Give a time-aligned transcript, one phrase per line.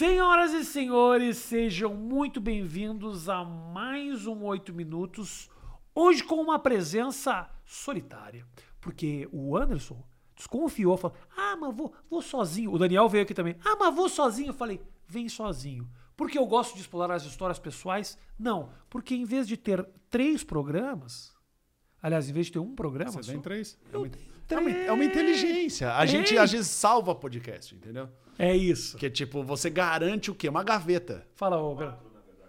[0.00, 5.50] Senhoras e senhores, sejam muito bem-vindos a mais um 8 Minutos.
[5.94, 8.46] Hoje com uma presença solitária.
[8.80, 10.02] Porque o Anderson
[10.34, 12.72] desconfiou, falou: Ah, mas vou, vou sozinho.
[12.72, 13.56] O Daniel veio aqui também.
[13.62, 14.48] Ah, mas vou sozinho.
[14.48, 15.86] Eu falei: Vem sozinho.
[16.16, 18.16] Porque eu gosto de explorar as histórias pessoais?
[18.38, 18.70] Não.
[18.88, 21.36] Porque em vez de ter três programas,
[22.02, 23.78] aliás, em vez de ter um programa, Você só, tem três?
[23.92, 24.08] É eu uma,
[24.50, 25.94] é uma- é uma inteligência.
[25.94, 26.40] A gente Três.
[26.40, 28.08] às vezes salva podcast, entendeu?
[28.38, 28.96] é isso.
[28.96, 30.48] Que tipo, você garante o quê?
[30.48, 31.26] Uma gaveta.
[31.36, 31.98] Fala, ô, Gra-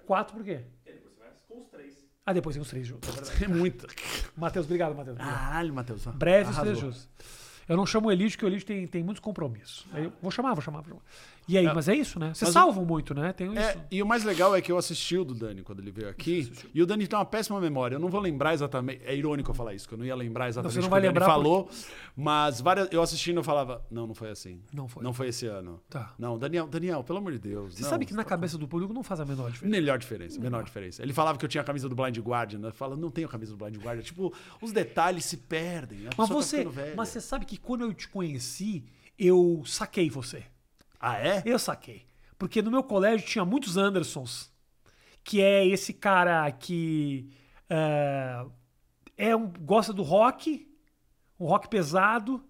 [0.06, 0.62] Quatro por quê?
[2.26, 3.10] Ah, depois tem os três juntos.
[3.42, 3.46] é.
[3.46, 3.88] É muito.
[4.38, 5.18] Matheus, obrigado, Matheus.
[5.18, 6.06] Caralho, Matheus.
[6.06, 7.10] Breve os três juntos.
[7.68, 9.86] Eu não chamo o Elite, porque o Elite tem, tem muitos compromissos.
[9.94, 11.02] Aí eu vou chamar, vou chamar, vou chamar.
[11.48, 11.74] E aí, É.
[11.74, 12.34] mas é isso, né?
[12.34, 13.34] Vocês salvam muito, né?
[13.34, 13.60] Tem isso.
[13.60, 16.08] É, e o mais legal é que eu assisti o do Dani quando ele veio
[16.08, 16.52] aqui.
[16.74, 17.96] E o Dani tem uma péssima memória.
[17.96, 19.02] Eu não vou lembrar exatamente.
[19.06, 20.92] É irônico eu falar isso, que eu não ia lembrar exatamente Você não o que
[20.92, 21.70] vai o Dani lembrar falou.
[22.16, 24.62] Mas várias, eu assistindo eu falava: Não, não foi assim.
[24.72, 25.04] Não foi.
[25.04, 25.82] Não foi esse ano.
[25.90, 26.14] Tá.
[26.18, 27.74] Não, Daniel, Daniel, pelo amor de Deus.
[27.76, 29.72] Você não, sabe que na tá- cabeça do público não faz a menor diferença.
[29.78, 31.02] Melhor diferença, menor diferença.
[31.02, 32.60] Ele falava que eu tinha a camisa do Blind Guardian.
[32.60, 32.72] Né?
[32.72, 34.04] Fala, não tenho a camisa do Blind Guardian.
[34.04, 36.00] Tipo, os detalhes se perdem.
[36.18, 36.94] Mas tá você, velha.
[36.96, 38.84] mas você sabe que quando eu te conheci,
[39.18, 40.44] eu saquei você.
[41.02, 41.42] Ah, é?
[41.46, 42.06] Eu saquei.
[42.38, 44.52] Porque no meu colégio tinha muitos Andersons,
[45.24, 47.30] que é esse cara que
[47.70, 48.46] é,
[49.18, 50.68] é um, gosta do rock,
[51.40, 52.44] um rock pesado,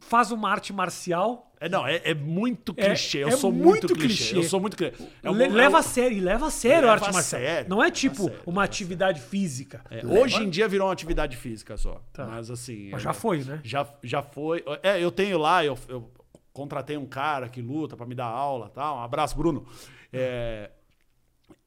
[0.00, 3.18] faz uma arte marcial, É, não, é, é muito É- clichê.
[3.22, 4.06] Eu é sou muito muito clichê.
[4.08, 4.36] clichê.
[4.36, 4.94] Eu sou muito clichê.
[5.22, 7.22] É um- le- leva a sério, leva a sério a arte marcial.
[7.40, 9.82] sério, Não é tipo sério, uma atividade física.
[9.90, 12.02] É, hoje em dia virou uma atividade física só.
[12.12, 12.26] Tá.
[12.26, 12.90] Mas assim.
[12.90, 13.60] Mas é- já foi, né?
[13.64, 14.62] Já, já foi.
[14.82, 16.10] É, eu tenho lá, eu, eu
[16.54, 18.96] contratei um cara que luta pra me dar aula tal.
[18.96, 19.66] Um abraço, Bruno.
[20.10, 20.70] É,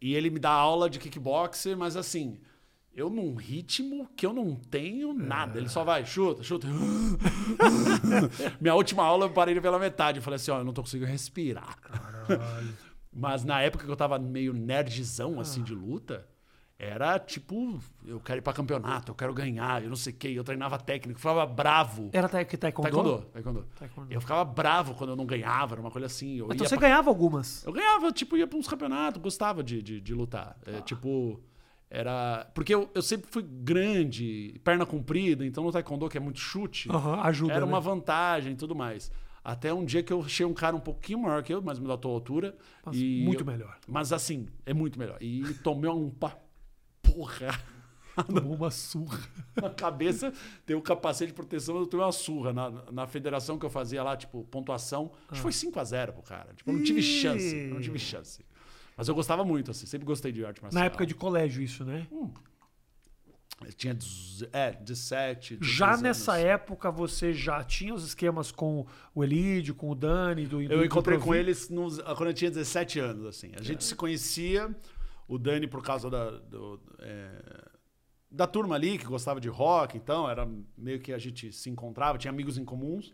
[0.02, 2.40] e ele me dá aula de kickboxer, mas assim.
[2.96, 5.60] Eu num ritmo que eu não tenho nada.
[5.60, 6.68] Ele só vai, chuta, chuta.
[8.60, 10.18] Minha última aula eu parei pela metade.
[10.18, 11.78] Eu falei assim, ó, eu não tô conseguindo respirar.
[13.14, 16.28] Mas na época que eu tava meio nerdzão, assim, de luta,
[16.80, 20.28] era tipo, eu quero ir pra campeonato, eu quero ganhar, eu não sei o quê.
[20.30, 22.10] Eu treinava técnico, ficava bravo.
[22.14, 22.92] Era ta- taekwondo?
[22.92, 23.68] Taekwondo, taekwondo.
[23.80, 24.14] Taekwondo.
[24.14, 26.36] Eu ficava bravo quando eu não ganhava, era uma coisa assim.
[26.38, 27.66] Então você pra- ganhava algumas.
[27.66, 30.56] eu ganhava, tipo, ia pra uns campeonatos, gostava de, de, de lutar.
[30.68, 30.72] Ah.
[30.78, 31.40] É, tipo,
[31.90, 32.48] era...
[32.54, 36.90] Porque eu, eu sempre fui grande, perna comprida, então no taekwondo, que é muito chute,
[36.92, 37.72] Aham, ajuda, era né?
[37.72, 39.12] uma vantagem e tudo mais.
[39.44, 41.98] Até um dia que eu achei um cara um pouquinho maior que eu, mas da
[41.98, 42.56] tua altura.
[42.86, 43.78] Mas muito eu- melhor.
[43.88, 45.18] Mas assim, é muito melhor.
[45.22, 46.38] E tomei um pa...
[47.18, 47.60] Porra!
[48.26, 49.20] Tomou uma surra.
[49.62, 50.34] na cabeça,
[50.66, 52.52] tem o capacete de proteção, eu tomei uma surra.
[52.52, 56.52] Na, na federação que eu fazia lá, tipo, pontuação, acho que foi 5x0 pro cara.
[56.56, 57.04] Tipo, eu não tive Ih.
[57.22, 58.44] chance, eu não tive chance.
[58.96, 60.80] Mas eu gostava muito, assim, sempre gostei de arte marcial.
[60.80, 62.08] Na época de colégio, isso, né?
[63.64, 63.98] Eu tinha
[64.52, 66.02] é, 17, 16 Já anos.
[66.02, 68.86] nessa época você já tinha os esquemas com
[69.16, 72.52] o Elidio, com o Dani, do Eu do encontrei com eles nos- quando eu tinha
[72.52, 73.52] 17 anos, assim.
[73.60, 74.76] A gente se conhecia,
[75.28, 77.70] o Dani por causa da, do, é,
[78.32, 82.18] da turma ali, que gostava de rock, então era meio que a gente se encontrava,
[82.18, 83.14] tinha amigos em comuns.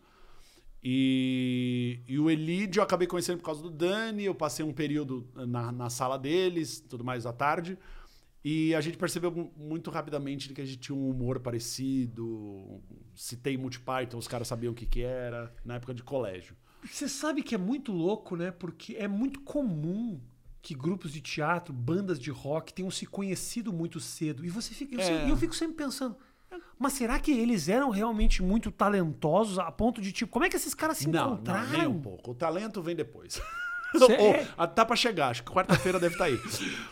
[0.86, 5.28] E, e o Elidio eu acabei conhecendo por causa do Dani, eu passei um período
[5.34, 7.78] na, na sala deles, tudo mais à tarde.
[8.44, 12.82] E a gente percebeu mu- muito rapidamente que a gente tinha um humor parecido.
[13.16, 16.54] Citei Multipython, os caras sabiam o que, que era, na época de colégio.
[16.84, 18.52] Você sabe que é muito louco, né?
[18.52, 20.20] Porque é muito comum
[20.64, 24.44] que grupos de teatro, bandas de rock tenham se conhecido muito cedo.
[24.46, 25.04] E você fica, eu, É.
[25.04, 26.16] sempre- eu fico sempre pensando,
[26.80, 30.56] mas será que eles eram realmente muito talentosos a ponto de tipo, como é que
[30.56, 31.68] esses caras se Não, encontraram?
[31.70, 32.32] não, nem um pouco.
[32.32, 33.40] O talento vem depois.
[34.02, 36.40] Ou, ah, tá pra chegar, acho que quarta-feira deve estar aí.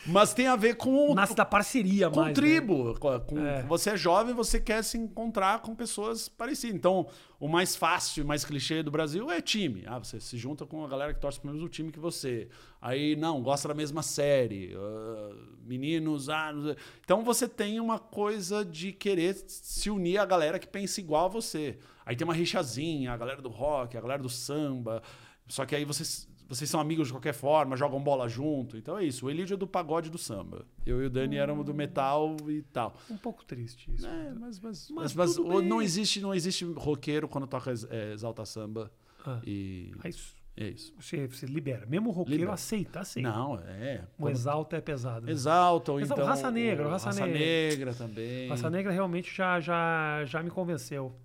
[0.06, 2.28] Mas tem a ver com Nasce da parceria com mais.
[2.29, 2.34] né?
[2.34, 2.95] tribo.
[3.00, 3.63] Com, com- É.
[3.63, 6.75] Você é jovem, você quer se encontrar com pessoas parecidas.
[6.75, 7.07] Então,
[7.39, 9.84] o mais fácil e mais clichê do Brasil é time.
[9.88, 12.47] Ah, você se junta com a galera que torce pro mesmo time que você.
[12.81, 14.73] Aí, não, gosta da mesma série.
[14.75, 15.35] ah,
[15.66, 16.75] meninos, ah, não sei.
[17.03, 21.29] Então você tem uma coisa de querer se unir à galera que pensa igual a
[21.29, 21.78] você.
[22.06, 25.01] Aí tem uma rixazinha, a galera do rock, a galera do samba.
[25.47, 28.75] Só que aí vocês, vocês são amigos de qualquer forma, jogam bola junto.
[28.75, 29.25] Então é isso.
[29.25, 30.65] O Elidio é do pagode do samba.
[30.86, 32.94] Eu e o Dani éramos do metal e tal.
[33.09, 34.06] Um pouco triste isso.
[34.06, 38.92] É, mas, mas, Mas mas, não existe não existe roqueiro quando toca é, exalta samba.
[39.25, 39.39] Ah.
[39.45, 40.36] E É isso.
[40.57, 40.94] é isso.
[41.00, 41.86] Você, você libera.
[41.86, 42.56] Mesmo o roqueiro Libera.
[42.56, 43.30] aceita, aceita.
[43.30, 44.04] Não, é.
[44.19, 45.27] O exalta é pesado.
[45.27, 45.31] né?
[45.31, 46.30] Exalta, ou Exalta, então.
[46.33, 47.39] Raça Negra, o Raça Raça Negra.
[47.39, 48.50] Negra também.
[48.50, 51.15] Raça Negra realmente já, já, já me convenceu.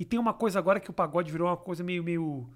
[0.00, 2.02] E tem uma coisa agora que o pagode virou uma coisa meio.
[2.02, 2.48] meio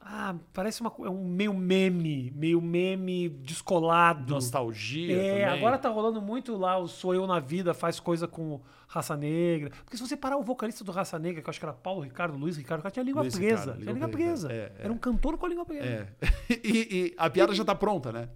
[0.00, 4.32] Ah, parece uma, é um meio meme, meio meme descolado.
[4.34, 5.44] Nostalgia É, também.
[5.44, 9.70] agora tá rolando muito lá o Sou Eu na Vida, faz coisa com Raça Negra.
[9.84, 12.00] Porque se você parar o vocalista do Raça Negra, que eu acho que era Paulo
[12.00, 13.56] Ricardo, Luiz Ricardo, o cara tinha língua Luiz presa.
[13.72, 14.52] Ricardo, tinha língua língua presa.
[14.52, 14.72] É, é.
[14.78, 15.86] Era um cantor com a língua presa.
[15.86, 16.08] É.
[16.64, 18.28] E, e a piada já tá pronta, né?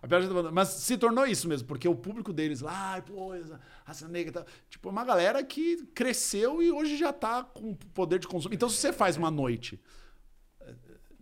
[0.00, 0.52] A piada já tá pronta.
[0.52, 3.32] Mas se tornou isso mesmo, porque o público deles lá, ai, pô,
[3.84, 4.32] raça negra.
[4.32, 4.44] Tá...
[4.70, 8.54] Tipo, uma galera que cresceu e hoje já tá com poder de consumo.
[8.54, 9.78] Então, se você faz uma noite,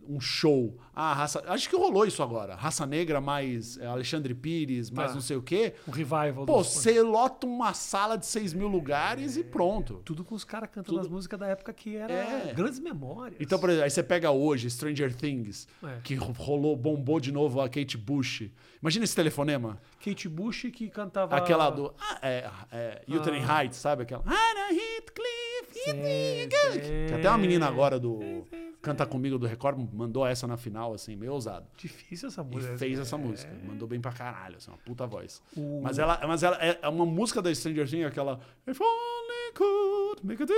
[0.09, 1.43] um show, ah, raça.
[1.47, 2.55] Acho que rolou isso agora.
[2.55, 5.15] Raça Negra mais eh, Alexandre Pires, mais Tá.
[5.15, 5.73] não sei o quê.
[5.87, 6.45] Um revival.
[6.45, 10.01] Pô, você lota uma sala de 6 mil lugares e pronto.
[10.05, 12.53] Tudo com os caras cantando as músicas da época que era É.
[12.55, 13.39] grandes memórias.
[13.39, 15.99] Então, por exemplo, aí você pega hoje Stranger Things, É.
[16.03, 18.49] que ro- rolou, bombou de novo a Kate Bush.
[18.81, 19.79] Imagina esse telefonema.
[20.03, 21.35] Kate Bush que cantava.
[21.35, 21.93] Aquela do.
[21.99, 23.61] Ah, é, é, Wuthering Ah.
[23.63, 24.03] Heights, sabe?
[24.03, 24.23] Aquela.
[24.23, 26.85] Hannah Heathcliff, Heathcliff.
[26.85, 27.07] sei.
[27.07, 28.45] Que até uma menina agora do
[28.81, 31.65] Canta Comigo do Record mandou essa na final, assim, meio ousado.
[31.77, 32.77] Difícil essa E música.
[32.77, 33.51] fez essa música.
[33.65, 35.41] Mandou bem pra caralho, assim, uma puta voz.
[35.55, 38.39] O- Mas ela, mas ela é é uma música da Stranger Things, aquela.
[38.67, 40.57] If only could make a deal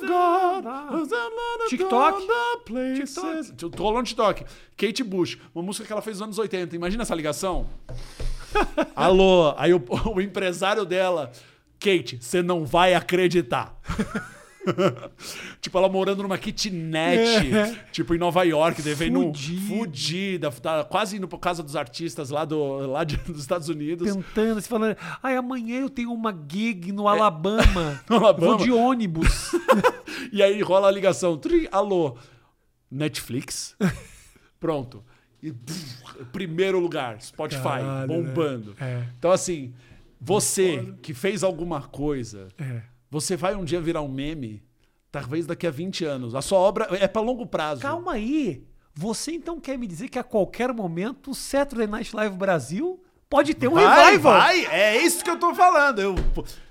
[0.00, 1.68] with God.
[1.68, 2.26] TikTok?
[2.64, 4.44] Places- Tô rolando no TikTok.
[4.76, 6.74] Kate Bush, uma música que ela fez nos anos 80.
[6.74, 7.66] Imagina essa ligação.
[8.96, 9.82] Alô, aí o,
[10.14, 11.30] o empresário dela,
[11.78, 13.78] Kate, você não vai acreditar.
[15.60, 17.20] tipo, ela morando numa kitnet,
[17.92, 19.66] tipo, em Nova York, devendo Fudido.
[19.66, 24.14] fudida, tá quase indo pra casa dos artistas lá, do, lá de- dos Estados Unidos.
[24.14, 24.96] Tentando, assim, falando.
[25.22, 28.00] Ai, amanhã eu tenho uma gig no Alabama.
[28.08, 28.56] No Alabama.
[28.56, 29.52] Vou de ônibus.
[30.32, 31.36] E aí rola a ligação.
[31.38, 32.16] Tri, alô,
[32.90, 33.74] Netflix?
[34.58, 35.02] Pronto.
[35.42, 38.76] E pff, primeiro lugar, Spotify, Caralho, bombando.
[38.78, 38.86] né?
[39.00, 39.06] É.
[39.18, 39.72] Então, assim,
[40.20, 42.82] você que fez alguma coisa, É.
[43.10, 44.62] você vai um dia virar um meme,
[45.10, 46.34] talvez daqui a 20 anos.
[46.34, 47.82] A sua obra é pra longo prazo.
[47.82, 48.64] Calma aí.
[48.94, 53.54] Você então quer me dizer que a qualquer momento o Saturday Night Live Brasil pode
[53.54, 54.38] ter um Vai, revival?
[54.38, 56.00] vai, é isso que eu tô falando.
[56.00, 56.14] Eu,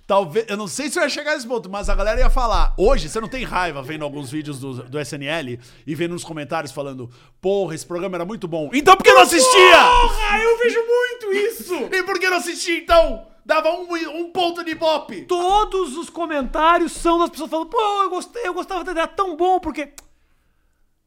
[0.06, 2.74] talvez, eu não sei se eu ia chegar nesse ponto, mas a galera ia falar.
[2.78, 5.58] Hoje, você não tem raiva vendo alguns vídeos do, do SNL
[5.88, 7.10] e vendo nos comentários falando:
[7.42, 8.70] Porra, esse programa era muito bom.
[8.74, 9.78] Então por que não assistia?
[9.78, 11.76] Porra, eu vejo muito isso!
[11.92, 13.29] E por que não assistia então?
[13.46, 15.26] Dava um, um ponto de ibope.
[15.26, 19.36] Todos os comentários são das pessoas falando, pô, eu gostei, eu gostava dele, era tão
[19.36, 19.94] bom, porque.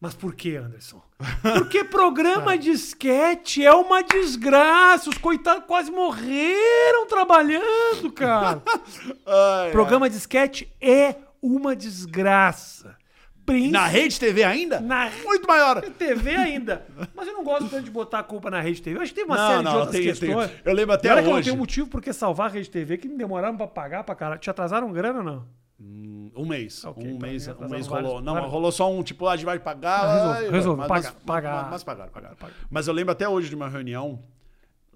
[0.01, 1.01] Mas por que, Anderson?
[1.57, 5.09] Porque programa de sketch é uma desgraça.
[5.09, 8.63] Os coitados quase morreram trabalhando, cara.
[9.25, 12.97] Ai, Programa de sketch é uma desgraça.
[13.45, 14.81] Príncipe Na rede TV ainda?
[14.81, 15.81] Na Muito maior.
[15.83, 16.87] TV ainda.
[17.15, 18.97] Mas eu não gosto tanto de botar a culpa na Rede TV.
[18.99, 20.51] Eu acho que tem uma Não, série não, de outras tem- questões.
[20.51, 21.49] tem- eu lembro até E olha que eu não hoje.
[21.51, 24.41] tenho motivo porque salvar a Rede TV, que me demoraram pra pagar pra caralho.
[24.41, 25.47] Te atrasaram grana ou não?
[26.35, 26.85] Um mês.
[26.85, 28.23] Ok, um pra mês, um mês vários- rolou.
[28.23, 28.51] Não, vários.
[28.53, 30.01] rolou só um, tipo, a gente vai pagar.
[30.05, 31.69] Ah, resolve, resolve, mas, paga, mas, paga.
[31.71, 32.37] Mas, pagaram, pagaram.
[32.71, 34.23] Mas eu lembro até hoje de uma reunião,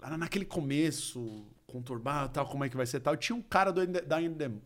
[0.01, 3.17] lá naquele começo, conturbado, tal, como é que vai ser tal.
[3.17, 3.83] Tinha um cara do,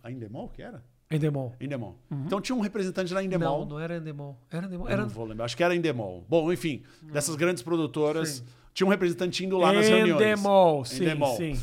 [0.09, 0.85] Endemol que era?
[1.11, 1.55] Endemol.
[1.61, 1.97] Endemol.
[2.27, 3.61] Então tinha um representante da Endemol.
[3.61, 4.39] Não, não era Endemol.
[4.51, 4.89] Era Endemol.
[4.89, 6.25] Era não vou lembrar, acho que era Endemol.
[6.29, 10.21] Bom, enfim, dessas grandes produtoras, tinha um representante indo lá nas reuniões.
[10.23, 11.37] Endemol, sim, Endemol.
[11.37, 11.61] sim.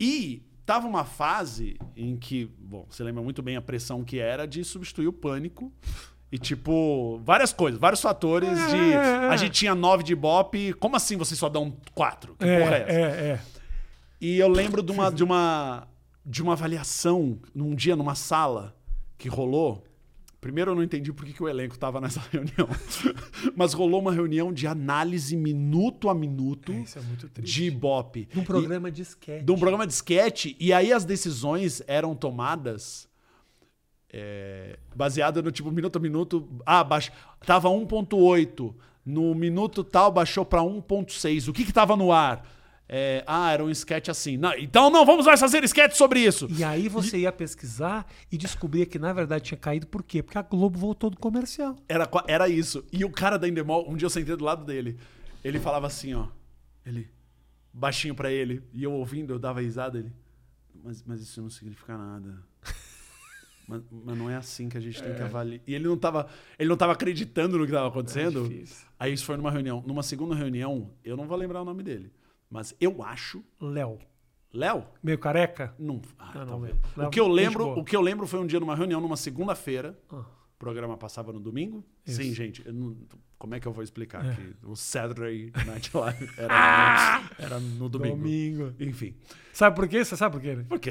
[0.00, 4.46] E tava uma fase em que, bom, você lembra muito bem a pressão que era
[4.46, 5.70] de substituir o pânico.
[6.32, 8.92] E, tipo, várias coisas, vários fatores de.
[8.92, 9.28] É.
[9.28, 10.72] A gente tinha nove de Ibope.
[10.72, 12.34] Como assim vocês só dão quatro?
[12.34, 12.90] Que É, porra é essa?
[12.92, 13.40] é, é.
[14.20, 15.86] E eu lembro de uma, de uma,
[16.24, 18.74] de uma avaliação num dia, numa sala,
[19.18, 19.84] que rolou.
[20.40, 22.68] Primeiro eu não entendi por que, que o elenco tava nessa reunião.
[23.56, 27.54] Mas rolou uma reunião de análise minuto a minuto Isso é muito triste.
[27.54, 28.28] de Ibope.
[28.34, 29.44] Num programa de sketch.
[29.44, 30.54] De um programa de sketch.
[30.60, 33.08] E aí as decisões eram tomadas
[34.12, 36.48] é, baseada no tipo minuto a minuto.
[36.64, 37.12] Ah, baixa,
[37.44, 38.74] tava 1.8.
[39.04, 41.48] No minuto tal baixou pra 1.6.
[41.48, 42.46] O que que tava no ar?
[42.88, 44.36] É, ah, era um sketch assim.
[44.36, 46.46] Não, então não vamos mais fazer sketch sobre isso.
[46.50, 50.22] E aí você ia pesquisar e descobria que na verdade tinha caído por quê?
[50.22, 51.76] Porque a Globo voltou do comercial.
[51.88, 52.84] Era, era isso.
[52.92, 54.96] E o cara da Endemol, um dia eu sentei do lado dele.
[55.42, 56.28] Ele falava assim, ó.
[56.84, 57.08] Ele,
[57.72, 58.62] baixinho pra ele.
[58.72, 59.98] E eu ouvindo, eu dava risada.
[59.98, 60.12] Ele,
[60.82, 62.42] mas, mas isso não significa nada.
[63.68, 65.60] Mas, mas não é assim que a gente tem que avaliar.
[65.66, 68.48] E ele não tava, ele não tava acreditando no que tava acontecendo.
[68.48, 68.62] É.
[68.96, 69.82] Aí isso foi numa reunião.
[69.84, 72.12] Numa segunda reunião, eu não vou lembrar o nome dele.
[72.50, 73.42] Mas eu acho.
[73.60, 73.98] Léo.
[74.52, 74.84] Léo?
[75.02, 75.74] Meio careca?
[75.78, 76.00] Não.
[76.18, 76.74] Ah, Ah, não talvez.
[76.74, 76.90] lembro.
[76.96, 79.16] O Léo, que eu lembro, o que eu lembro foi um dia numa reunião, numa
[79.16, 79.98] segunda-feira.
[80.10, 80.16] Ah.
[80.18, 81.84] O programa passava no domingo?
[82.06, 82.22] Isso.
[82.22, 82.66] Sim, gente.
[82.72, 82.96] não-
[83.38, 88.16] como é que eu vou explicar que o Saturday Night Live era, era no domingo.
[88.16, 88.74] Domingo.
[88.80, 89.14] Enfim.
[89.52, 90.02] Sabe por quê?
[90.02, 90.54] Você sabe por quê?
[90.56, 90.64] né?
[90.66, 90.90] Porque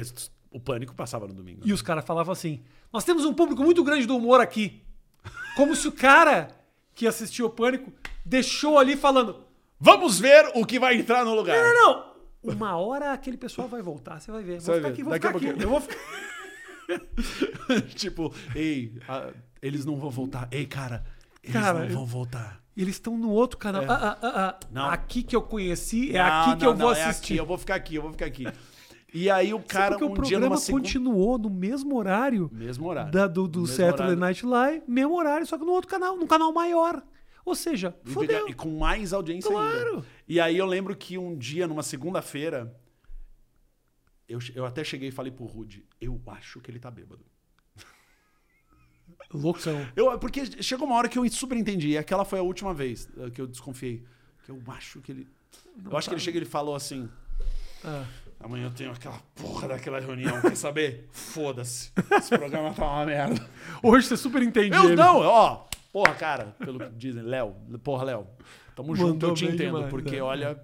[0.52, 1.62] o pânico passava no domingo.
[1.64, 4.80] E os caras falavam assim: Nós temos um público muito grande do humor aqui.
[5.56, 6.48] Como se o cara
[6.94, 7.92] que assistiu o Pânico
[8.24, 9.44] deixou ali falando:
[9.78, 11.56] Vamos ver o que vai entrar no lugar.
[11.56, 12.04] Não, não,
[12.44, 12.54] não.
[12.54, 14.60] Uma hora aquele pessoal vai voltar, você vai ver.
[14.60, 15.62] Você Vou vai ficar aqui, vou Daqui ficar aqui.
[15.62, 15.96] Eu vou ficar.
[17.94, 19.30] tipo, ei, a-
[19.60, 20.48] eles não vão voltar.
[20.50, 21.04] Ei, cara,
[21.42, 22.60] eles Cara, não vão voltar.
[22.76, 23.82] Eles estão no outro canal.
[23.88, 24.58] Ah, ah, ah, ah.
[24.62, 24.66] É.
[24.72, 24.90] Não.
[24.90, 27.32] Aqui que eu conheci, é Não, aqui que não, eu vou não, é assistir.
[27.32, 28.44] aqui, eu vou ficar aqui, eu vou ficar aqui.
[29.14, 30.82] E aí o cara, Porque um o dia numa segunda...
[30.82, 33.10] continuou no mesmo horário Mesmo horário.
[33.10, 34.18] da- do, do Mesmo Saturday horário.
[34.20, 37.02] Night Live, mesmo horário, só que no outro canal, num canal maior.
[37.46, 39.90] Ou seja, E fica- E com mais audiência Claro.
[39.94, 40.06] ainda.
[40.28, 42.76] E aí eu lembro que um dia, numa segunda-feira,
[44.28, 47.24] eu, eu até cheguei e falei pro Rude, eu acho que ele tá bêbado.
[49.32, 49.86] Loucão.
[49.94, 51.90] Eu, porque chegou uma hora que eu super entendi.
[51.90, 54.04] E aquela foi a última vez eh, que eu desconfiei.
[54.44, 55.28] Que eu acho que ele.
[55.84, 57.08] eu acho que ele chega e ele falou assim:
[57.84, 58.04] Ah.
[58.40, 60.40] amanhã eu tenho aquela porra daquela reunião.
[60.40, 61.08] Quer saber?
[61.12, 61.92] Foda-se.
[62.18, 63.48] Esse programa tá uma merda.
[63.82, 64.96] Hoje você super entende Eu ele.
[64.96, 65.64] não, ó.
[65.96, 68.26] Porra, cara, pelo que dizem, Léo, porra, Léo,
[68.74, 70.20] tamo junto, Mandou eu te entendo, demais, porque né?
[70.20, 70.60] olha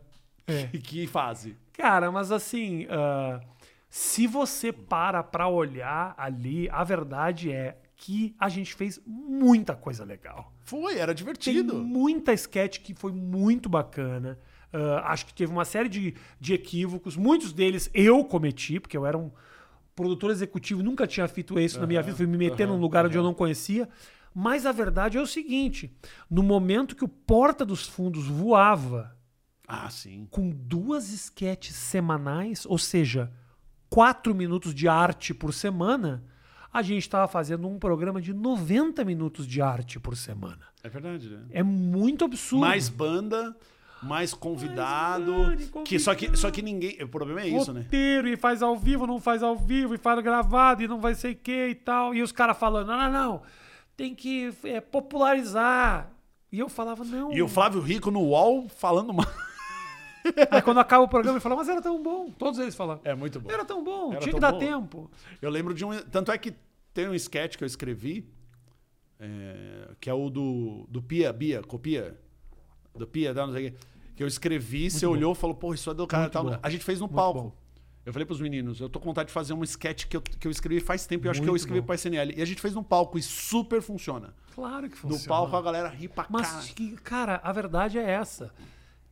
[0.46, 0.66] É.
[0.66, 1.56] que, fase.
[1.72, 3.40] Cara, mas assim, ah,
[3.88, 10.04] se você para pra olhar ali, a verdade é que a gente fez muita coisa
[10.04, 10.52] legal.
[10.66, 11.76] Foi, era Tem divertido.
[11.76, 14.38] muita sketch que foi muito bacana.
[14.70, 17.16] Ah, acho que teve uma série de, de equívocos.
[17.16, 19.30] Muitos deles eu cometi, porque eu era um
[19.96, 23.06] produtor executivo, nunca tinha feito isso na minha vida, fui me meter aham, num lugar
[23.06, 23.88] onde eu não conhecia.
[24.34, 25.94] Mas a verdade é o seguinte:
[26.30, 29.16] no momento que o Porta dos Fundos voava
[29.66, 30.26] Ah, sim.
[30.30, 33.30] com duas sketches semanais, ou seja,
[33.90, 36.24] quatro minutos de arte por semana,
[36.72, 40.60] a gente estava fazendo um programa de 90 minutos de arte por semana.
[40.82, 41.42] É verdade, né?
[41.50, 42.62] É muito absurdo.
[42.66, 43.54] Mais banda,
[44.02, 45.30] mais convidado.
[45.32, 46.96] Mais banda, que, só, que, só que ninguém.
[47.02, 47.82] O problema é isso, né?
[47.82, 51.14] roteiro e faz ao vivo, não faz ao vivo, e faz gravado e não vai
[51.14, 52.14] sei o que e tal.
[52.14, 53.42] E os caras falando, não, não, não,
[54.02, 56.10] tem que é, popularizar.
[56.50, 57.32] E eu falava, não.
[57.32, 59.26] E o Flávio Rico no UOL falando mal.
[60.50, 62.28] Aí quando acaba o programa, ele fala, mas era tão bom.
[62.32, 63.00] Todos eles falam.
[63.04, 63.48] É muito bom.
[63.48, 64.58] Era tão bom, Era tinha tão que dar bom.
[64.58, 65.10] tempo.
[65.40, 65.96] Eu lembro de um.
[66.00, 66.52] Tanto é que
[66.92, 68.28] tem um sketch que eu escrevi,
[69.20, 72.18] é, que é o do, do Pia, Bia, copia.
[72.96, 73.78] Do Pia, não sei o quê.
[74.16, 75.12] Que eu escrevi, você bom.
[75.12, 76.44] olhou e falou, pô, isso é do cara Muito tal.
[76.44, 76.58] bom.
[76.60, 77.40] A gente fez no Muito palco.
[77.40, 77.61] bom.
[78.04, 80.46] Eu falei pros meninos, eu tô com vontade de fazer um sketch que eu, que
[80.46, 81.86] eu escrevi faz tempo, e eu acho que eu escrevi bom.
[81.86, 82.34] pro SNL.
[82.36, 84.34] E a gente fez no palco e super funciona.
[84.54, 85.28] Claro que No funciona.
[85.28, 86.62] palco a galera ri pra Mas, cara.
[86.74, 88.52] que, cara, a verdade é essa.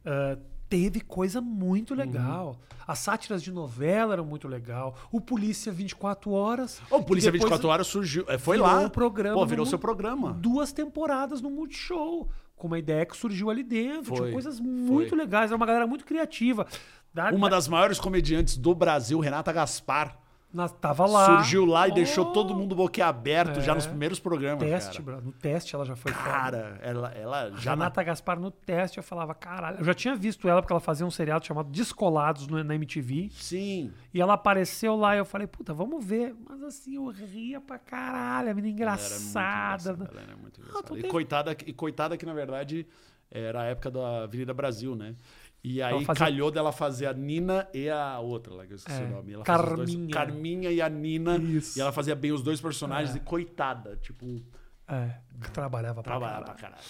[0.05, 0.37] Ah,
[0.69, 2.49] teve coisa muito legal.
[2.49, 2.77] Uhum.
[2.87, 4.97] As sátiras de novela eram muito legal.
[5.13, 6.83] O Polícia 24 Horas.
[6.91, 8.25] O Polícia que depois 24 Horas surgiu.
[8.29, 8.81] é, Foi virou lá.
[8.81, 10.33] um programa Pô, virou no- seu programa.
[10.33, 12.29] Duas temporadas no Multishow.
[12.57, 14.07] Com uma ideia que surgiu ali dentro.
[14.13, 15.19] Tinha Foi, coisas muito foi.
[15.19, 15.51] legais.
[15.51, 16.67] Era uma galera muito criativa.
[17.13, 20.17] Da- Uma da- das maiores comediantes do Brasil, Renata Gaspar,
[20.53, 21.27] na- tava lá.
[21.39, 23.75] surgiu lá e Oh, deixou todo mundo boquiaberto já É.
[23.75, 24.63] nos primeiros programas.
[24.63, 25.17] Teste, cara.
[25.19, 25.27] bro.
[25.27, 26.25] No teste ela já foi foda.
[26.25, 29.79] Cara, ela, ela já na Renata Gaspar no teste, eu falava, caralho.
[29.79, 33.29] Eu já tinha visto ela porque ela fazia um seriado chamado Descolados no- na MTV.
[33.33, 33.93] Sim.
[34.15, 36.35] E ela apareceu lá e eu falei, puta, vamos ver.
[36.49, 39.93] Mas assim, eu ria pra caralho, a menina Ela era muito engraçada.
[39.93, 40.85] engraçada, Ela era muito engraçada.
[40.85, 42.87] então e, teve- coitada, e coitada que, na verdade,
[43.31, 45.15] era a época da Avenida Brasil, né?
[45.63, 49.03] E aí fazia- calhou dela fazer a Nina e a outra, lá que eu esqueci
[49.03, 49.33] É, o nome.
[49.35, 50.11] Ela os dois- Carminha.
[50.15, 51.37] Carminha e a Nina.
[51.37, 51.79] Isso.
[51.79, 53.19] E ela fazia bem os dois personagens É.
[53.19, 54.43] e coitada, tipo,
[54.89, 55.19] É,
[55.53, 56.59] trabalhava pra trabalhava caralho.
[56.59, 56.83] pra caralho.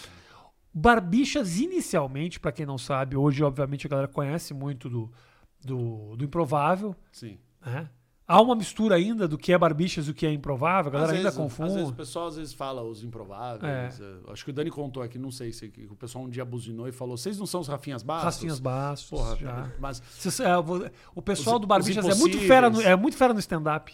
[0.73, 5.13] Barbixas, inicialmente, pra quem não sabe, hoje, obviamente, a galera conhece muito do,
[5.65, 7.39] do, do improvável, Sim.
[7.65, 7.89] né?
[8.33, 11.11] Há uma mistura ainda do que é Barbixas e o que é improvável, a galera
[11.13, 11.91] Às ainda vezes, Às vezes confunde.
[11.93, 14.01] o pessoal às vezes fala os improváveis.
[14.01, 16.87] é, Acho que o Dani contou aqui, não sei se o pessoal um dia buzinou
[16.87, 18.25] e falou: vocês não são os Rafinhas Bastos?
[18.25, 19.73] Racinhas Bastos, Porra, já.
[19.81, 20.57] mas Cês- é,
[21.15, 23.93] o pessoal Os- do Barbixas os é muito fera no, é muito fera no stand-up.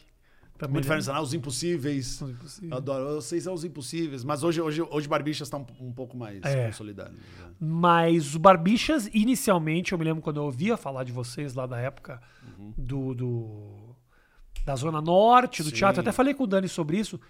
[0.58, 0.96] Também, muito né?
[0.98, 2.20] diferente, os impossíveis.
[2.22, 2.70] Os impossíveis.
[2.72, 3.14] Eu adoro.
[3.16, 4.24] Vocês são os impossíveis.
[4.24, 6.64] Mas hoje, hoje, hoje Barbichas tá um, um pouco mais É.
[6.68, 7.12] consolidado.
[7.12, 7.18] né?
[7.60, 11.78] Mas o Barbixas, inicialmente, eu me lembro quando eu ouvia falar de vocês lá da
[11.78, 12.22] época
[12.74, 13.75] do, do-
[14.66, 15.76] da Zona Norte, do Sim.
[15.76, 17.20] teatro, até falei com o Dani sobre isso,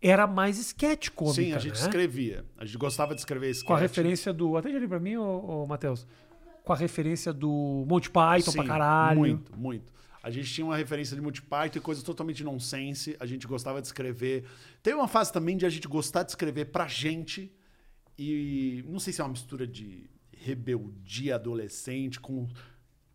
[0.00, 1.80] era mais sketch cômica, Sim, a gente né?
[1.80, 2.44] escrevia.
[2.56, 3.66] A gente gostava de escrever sketch.
[3.66, 4.56] Com a referência do...
[4.56, 6.06] Atende ali pra mim, ô, ô, Matheus.
[6.62, 9.18] Com a referência do Monty Python Sim, pra caralho.
[9.18, 9.92] Muito, muito.
[10.22, 13.16] A gente tinha uma referência de Monty Python e coisas totalmente nonsense.
[13.18, 14.44] A gente gostava de escrever.
[14.82, 17.52] Teve uma fase também de a gente gostar de escrever pra gente.
[18.16, 22.48] E não sei se é uma mistura de rebeldia adolescente com.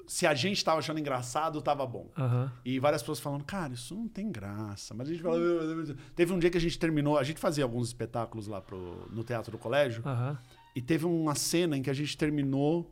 [0.09, 2.09] Se a gente tava achando engraçado, tava bom.
[2.17, 2.51] Aham.
[2.65, 4.91] E várias pessoas falando, cara, isso não tem graça.
[4.95, 5.39] Mas a gente falava.
[6.15, 9.23] Teve um dia que a gente terminou, a gente fazia alguns espetáculos lá pro, no
[9.23, 10.01] teatro do colégio.
[10.03, 10.35] Aham.
[10.75, 12.91] E teve uma cena em que a gente terminou,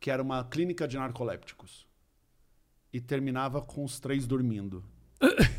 [0.00, 1.86] que era uma clínica de narcolépticos.
[2.90, 4.82] E terminava com os três dormindo.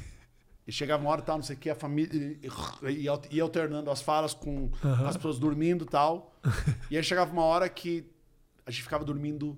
[0.67, 2.37] E chegava uma hora e tal, não sei o que, a família.
[3.31, 6.35] ia, alternando as falas com, com as pessoas dormindo e tal.
[6.91, 8.05] e aí chegava uma hora que
[8.65, 9.57] a gente ficava dormindo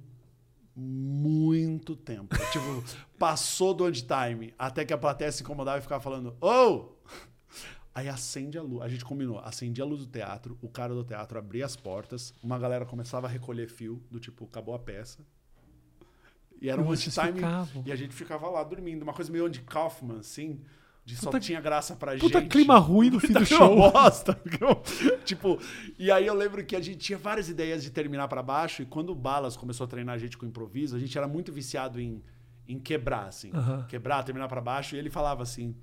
[0.79, 2.35] muito tempo.
[2.51, 2.83] tipo,
[3.17, 6.89] passou do end time até que a plateia se incomodava e ficava falando: Oh!
[7.93, 8.81] Aí acende a luz.
[8.81, 9.39] A gente combinou.
[9.39, 13.27] Acendia a luz do teatro, o cara do teatro abria as portas, uma galera começava
[13.27, 15.19] a recolher fio, do tipo, acabou a peça.
[16.61, 17.41] E era um vocês time.
[17.85, 19.03] E a gente ficava lá dormindo.
[19.03, 20.61] Uma coisa meio Andy Kaufman, assim.
[21.05, 22.51] De só Puta- tinha graça pra Puta gente.
[22.51, 23.75] clima ruim no fim Puta do show.
[23.91, 24.39] bosta.
[25.25, 25.59] tipo,
[25.97, 28.81] e aí eu lembro que a gente tinha várias ideias de terminar pra baixo.
[28.83, 31.51] E quando o Balas começou a treinar a gente com improviso, a gente era muito
[31.51, 32.21] viciado em,
[32.67, 33.49] em quebrar, assim.
[33.53, 33.85] Aham.
[33.87, 34.95] Quebrar, terminar pra baixo.
[34.95, 35.75] E ele falava assim: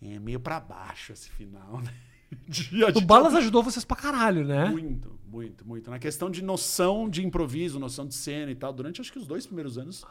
[0.00, 1.92] é meio pra baixo esse final, né?
[2.94, 4.66] O Balas ajudou vocês pra caralho, né?
[4.66, 5.90] muito, muito, muito.
[5.90, 9.26] Na questão de noção de improviso, noção de cena e tal, durante acho que os
[9.26, 10.04] dois primeiros anos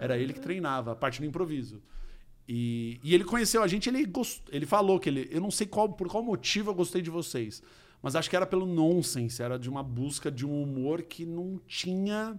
[0.00, 1.80] era ele que treinava a parte do improviso.
[2.52, 4.42] E, e ele conheceu a gente, ele gost...
[4.50, 7.62] ele falou que ele, eu não sei qual por qual motivo eu gostei de vocês,
[8.02, 11.60] mas acho que era pelo nonsense, era de uma busca de um humor que não
[11.64, 12.36] tinha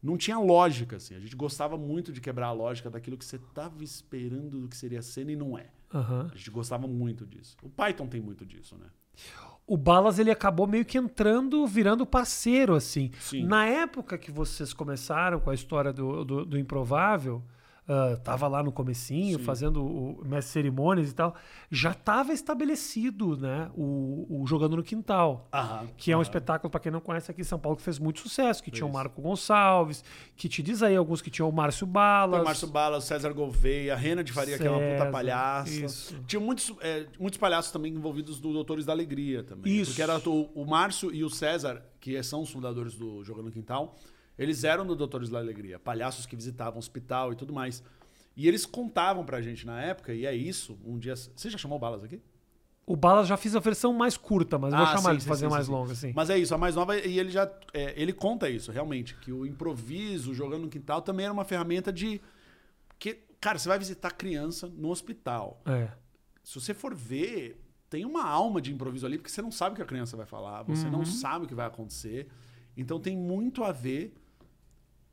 [0.00, 1.16] não tinha lógica assim.
[1.16, 4.76] A gente gostava muito de quebrar a lógica daquilo que você estava esperando do que
[4.76, 5.66] seria a cena e não é.
[5.92, 6.30] Aham.
[6.32, 7.56] A gente gostava muito disso.
[7.60, 8.86] O Python tem muito disso, né?
[9.66, 13.10] O Balas ele acabou meio que entrando, virando parceiro, assim.
[13.18, 13.44] Sim.
[13.44, 17.42] Na época que vocês começaram com a história do, do, do Improvável,
[17.88, 19.44] ah, tava lá no comecinho, Sim.
[19.44, 21.34] fazendo o mestre cerimônias e tal,
[21.70, 25.48] já estava estabelecido, né, o, o Jogando no Quintal.
[25.50, 25.88] Aham.
[25.96, 26.22] Que é um aham.
[26.22, 28.62] espetáculo, para quem não conhece aqui em São Paulo, que fez muito sucesso.
[28.62, 28.94] Que tinha o Isso.
[28.94, 30.04] Marco Gonçalves,
[30.36, 32.32] que te diz aí alguns que tinham o Márcio Balas.
[32.32, 34.90] Tem o Márcio Bala, o César Gouveia, a Rena de Faria, que é uma puta
[34.98, 35.70] César, palhaça.
[35.70, 36.20] isso.
[36.26, 39.72] Tinha muitos, é, muitos palhaços também envolvidos do Doutores da Alegria também.
[39.80, 39.92] Isso.
[39.92, 43.50] Porque era o, o Márcio e o César, que são os fundadores do Jogando no
[43.50, 43.96] Quintal,
[44.38, 47.82] eles eram do Doutores da Alegria, palhaços que visitavam o hospital e tudo mais.
[48.36, 51.16] E eles contavam pra gente na época, e é isso, um dia...
[51.16, 52.20] Você já chamou o Balas aqui?
[52.86, 55.16] O Balas já fiz a versão mais curta, mas eu vou Ah, chamar sim, ele
[55.18, 55.72] de sim, fazer sim, mais sim.
[55.72, 56.12] longa, assim.
[56.14, 57.50] Mas é isso, a mais nova, e ele já.
[57.74, 61.92] é, ele conta isso, realmente, que o improviso, jogando no quintal, também era uma ferramenta
[61.92, 62.18] de.
[62.98, 65.60] Que, cara, você vai visitar criança no hospital.
[65.66, 65.90] É.
[66.42, 69.76] Se você for ver, tem uma alma de improviso ali, porque você não sabe o
[69.76, 70.92] que a criança vai falar, você Uhum.
[70.92, 72.26] não sabe o que vai acontecer.
[72.74, 74.14] Então tem muito a ver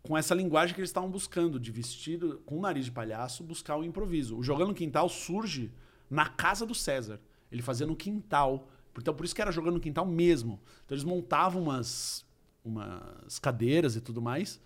[0.06, 3.84] com essa linguagem que eles estavam buscando, de vestido com nariz de palhaço, buscar o
[3.84, 4.38] improviso.
[4.38, 5.72] O Jogando no Quintal surge
[6.10, 7.20] na casa do César.
[7.52, 8.70] Ele fazia no quintal.
[8.98, 10.60] Então por isso que era jogando no quintal mesmo.
[10.86, 12.26] Então eles montavam umas,
[12.64, 14.60] umas cadeiras e tudo mais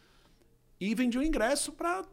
[0.80, 2.06] e vendiam ingresso para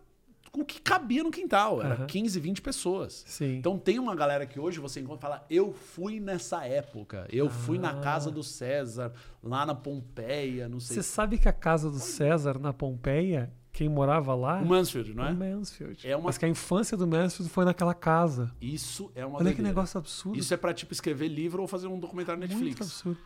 [0.53, 1.83] o que cabia no quintal.
[1.83, 2.07] Era Aham.
[2.07, 3.25] 15, 20 pessoas.
[3.27, 3.57] Sim.
[3.57, 7.49] Então tem uma galera que hoje você encontra e fala: Eu fui nessa época, eu
[7.51, 8.01] fui na Ah.
[8.01, 10.97] casa do César, lá na Pompeia, não sei.
[10.97, 14.59] Você sabe que a casa do César na Pompeia, quem morava lá?
[14.61, 15.33] O Mansfield, não o é?
[15.33, 16.07] Mansfield.
[16.09, 18.51] É uma- Mas que a infância do Mansfield foi naquela casa.
[18.61, 19.69] Isso é uma Olha que doideira.
[19.69, 20.39] negócio absurdo.
[20.39, 22.81] Isso é pra, tipo, escrever livro ou fazer um documentário muito Netflix.
[22.81, 23.19] absurdo.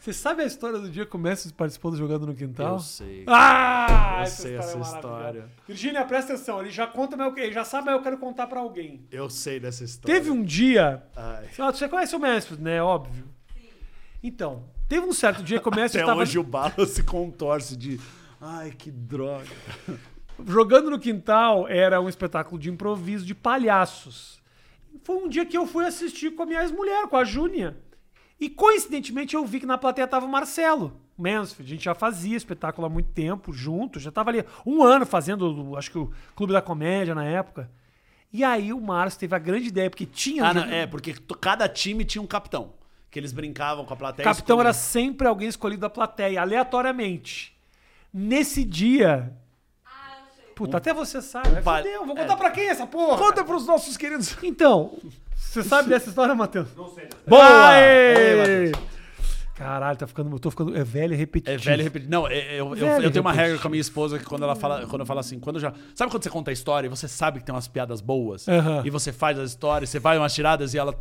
[0.00, 2.76] Você sabe a história do dia que o Mansfield participou do Jogando no Quintal?
[2.76, 3.24] Eu sei.
[3.26, 4.20] Ah!
[4.20, 5.44] Eu sei essa é história.
[5.68, 6.58] Virgínia, presta atenção.
[6.58, 9.06] Ele já conta, mas eu, ele já sabe, mas eu quero contar pra alguém.
[9.10, 10.16] Eu sei dessa história.
[10.18, 11.02] Teve um dia...
[11.14, 11.44] Ai.
[11.58, 12.82] Ah, Você conhece o Mansfield, né?
[12.82, 13.26] Óbvio.
[14.22, 17.76] Então, teve um certo dia que o Mansfield Até estava hoje o Bala se contorce
[17.76, 18.00] de.
[18.40, 19.44] Ai, que droga.
[20.46, 24.40] Jogando no Quintal era um espetáculo de improviso de palhaços.
[25.04, 27.76] Foi um dia que eu fui assistir com a minha ex-mulher, com a Júnia.
[28.40, 31.70] E coincidentemente eu vi que na plateia tava o Marcelo Mansfield.
[31.70, 35.76] A gente já fazia espetáculo há muito tempo junto, já tava ali um ano fazendo,
[35.76, 37.70] acho que o Clube da Comédia na época.
[38.32, 40.46] E aí o Márcio teve a grande ideia, porque tinha.
[40.46, 42.72] Ah, um não, é, porque cada time tinha um capitão.
[43.10, 44.24] Que eles brincavam com a O plateia.
[44.24, 47.54] capitão era sempre alguém escolhido da plateia, aleatoriamente.
[48.14, 49.32] Nesse dia.
[50.54, 51.60] Puta, até você sabe.
[51.62, 52.20] Pa- Fudeu, vou é.
[52.20, 53.18] contar pra quem essa porra?
[53.18, 54.36] Conta pros nossos queridos.
[54.44, 54.96] Então,
[55.50, 56.68] você sabe dessa história, Matheus?
[56.76, 57.08] Não sei.
[57.26, 57.68] Boa!
[57.68, 58.40] Aê!
[58.68, 58.72] Aê,
[59.54, 60.34] Caralho, tá ficando.
[60.34, 60.74] Eu tô ficando.
[60.76, 61.62] É velho e É repetitivo.
[61.64, 62.10] velho e repetido.
[62.10, 63.36] Não, é- eu, eu, Velho eu tenho uma repetitivo.
[63.36, 65.60] regra com a minha esposa que quando ela fala, quando eu falo assim, quando eu
[65.60, 65.72] já.
[65.94, 68.48] Sabe quando você conta a história e você sabe que tem umas piadas boas?
[68.48, 68.82] Aham.
[68.86, 70.94] E você faz as histórias, você vai umas tiradas e ela.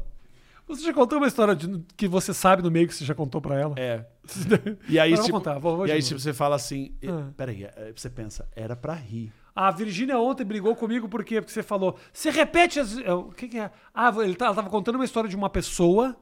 [0.67, 3.39] Você já contou uma história de- que você sabe no meio que você já contou
[3.41, 3.73] pra ela?
[3.77, 4.05] É.
[4.89, 6.91] E aí, tipo, contar, vou- vou e aí tipo, você fala assim.
[7.07, 7.29] Ah.
[7.37, 9.31] Peraí, é, você pensa, era pra rir.
[9.55, 11.41] A Virgínia ontem brigou comigo por quê?
[11.41, 11.97] Porque você falou.
[12.13, 12.97] Você repete as.
[12.97, 13.71] é, O que, que é?
[13.93, 16.15] Ah, ele tá- ela tava contando uma história de uma pessoa.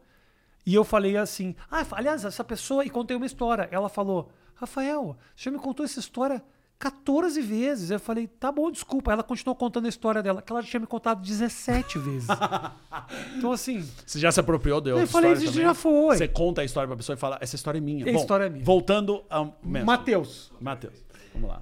[0.65, 1.55] E eu falei assim.
[1.71, 2.83] Ah, aliás, essa pessoa.
[2.83, 3.67] E contei uma história.
[3.71, 6.43] Ela falou: Rafael, você já me contou essa história
[6.79, 7.89] 14 vezes.
[7.91, 9.11] Eu falei: tá bom, desculpa.
[9.11, 12.27] Ela continuou contando a história dela, que ela já tinha me contado 17 vezes.
[13.37, 13.87] então, assim.
[14.05, 16.17] Você já se apropriou de Eu falei, isso já foi.
[16.17, 18.05] Você conta a história pra pessoa e fala, essa história é minha.
[18.07, 18.63] A Bom, história é minha.
[18.63, 19.85] Voltando ao Mansfield.
[19.85, 20.51] Matheus.
[20.59, 21.61] Matheus, vamos lá.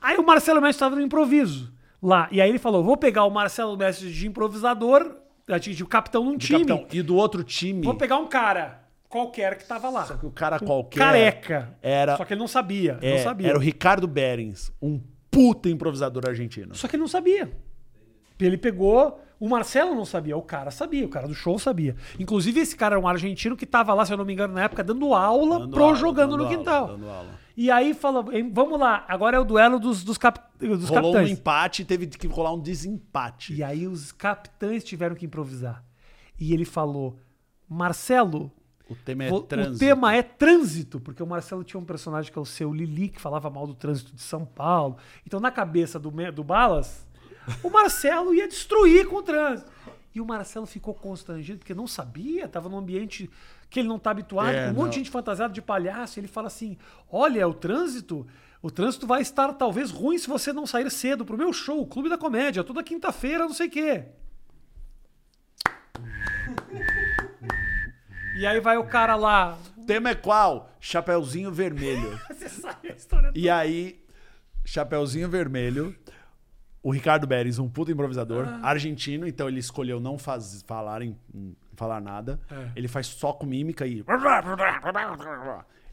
[0.00, 2.28] Aí o Marcelo Mestre estava no improviso lá.
[2.30, 5.16] E aí ele falou: vou pegar o Marcelo Mestre de improvisador
[5.60, 6.58] de capitão num de time.
[6.66, 6.86] capitão.
[6.92, 10.04] E do outro time, Vou pegar um cara qualquer que tava lá.
[10.04, 11.76] só que o cara Um qualquer Careca.
[11.82, 12.98] era, Só que ele não sabia.
[13.00, 13.48] é, não sabia.
[13.48, 15.00] era o Ricardo Berens, um
[15.30, 16.74] puta improvisador argentino.
[16.74, 17.50] Só que ele não sabia.
[18.38, 19.20] Ele pegou.
[19.40, 21.94] O Marcelo não sabia, o cara sabia, o cara do show sabia.
[22.18, 24.64] Inclusive, esse cara era um argentino que tava lá, se eu não me engano, na
[24.64, 26.86] época, dando aula Dando pro aula, jogando no aula, quintal.
[26.88, 27.28] dando aula.
[27.60, 31.10] E aí falou: "Hein, vamos lá, agora é o duelo dos, dos, cap- dos Rolou
[31.10, 31.30] um capitães.
[31.38, 33.52] empate e teve que rolar um desempate.
[33.52, 35.82] E aí os capitães tiveram que improvisar.
[36.38, 37.18] E ele falou:
[37.68, 38.52] Marcelo,
[38.88, 39.78] O tema é o trânsito.
[39.80, 43.20] tema é trânsito, porque o Marcelo tinha um personagem que é o seu Lili, que
[43.20, 44.96] falava mal do trânsito de São Paulo.
[45.26, 47.06] Então, na cabeça do, do Balas,
[47.62, 49.70] o Marcelo ia destruir com o trânsito.
[50.14, 53.28] E o Marcelo ficou constrangido, porque não sabia, estava num ambiente
[53.70, 54.90] que ele não está habituado, É, com um monte não.
[54.90, 56.18] de gente fantasiada de palhaço.
[56.18, 56.76] Ele fala assim:
[57.10, 58.26] Olha, o trânsito.
[58.60, 61.86] O trânsito vai estar talvez ruim se você não sair cedo pro meu show, o
[61.86, 64.04] Clube da Comédia, toda quinta-feira, não sei o quê.
[68.38, 69.58] E aí vai o cara lá.
[69.76, 70.70] O tema é qual?
[70.80, 72.18] Chapeuzinho Vermelho.
[72.30, 74.00] Você sabe a história e aí,
[74.64, 75.94] Chapeuzinho Vermelho,
[76.82, 78.60] o Ricardo Berens, um puta improvisador, Ah.
[78.70, 82.40] argentino, então ele escolheu não faz, falar, em, em falar nada.
[82.50, 82.72] É.
[82.76, 84.04] Ele faz só com mímica e...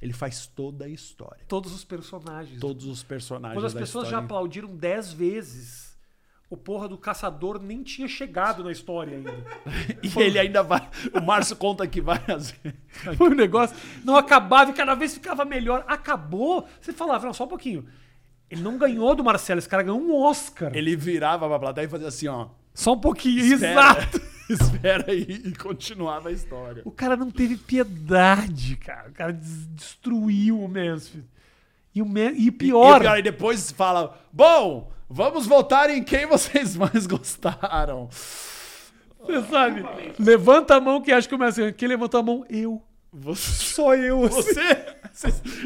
[0.01, 1.45] Ele faz toda a história.
[1.47, 2.59] todos os personagens.
[2.59, 4.25] Todos os personagens Quando as pessoas já história.
[4.25, 5.97] aplaudiram dez vezes,
[6.49, 9.33] o porra do caçador nem tinha chegado na história ainda.
[10.03, 10.87] E ele ainda vai...
[11.13, 12.79] O Márcio conta que várias vezes...
[13.17, 15.85] Foi um negócio, não acabava e cada vez ficava melhor.
[15.87, 17.87] Acabou, você falava, não, só um pouquinho.
[18.49, 20.75] Ele não ganhou do Marcelo, esse cara ganhou um Oscar.
[20.75, 22.49] Ele virava pra plateia e fazia assim, ó...
[22.75, 24.21] Só um pouquinho, Espera, exato.
[24.49, 25.21] espera aí.
[25.45, 26.83] E continuava a história.
[26.85, 29.09] O cara não teve piedade, cara.
[29.09, 31.27] O cara des- destruiu o Mansfield.
[31.95, 35.89] E, o Man- e E, pior, e o cara aí depois fala: Bom, vamos votar
[35.89, 38.09] em quem vocês mais gostaram.
[39.19, 39.83] você sabe?
[40.19, 41.71] Levanta a mão quem acha que começa.
[41.71, 42.45] Quem levantou a mão?
[42.49, 42.81] Eu.
[43.13, 43.63] Você.
[43.73, 44.25] Só eu.
[44.25, 44.41] assim.
[44.41, 44.95] Você?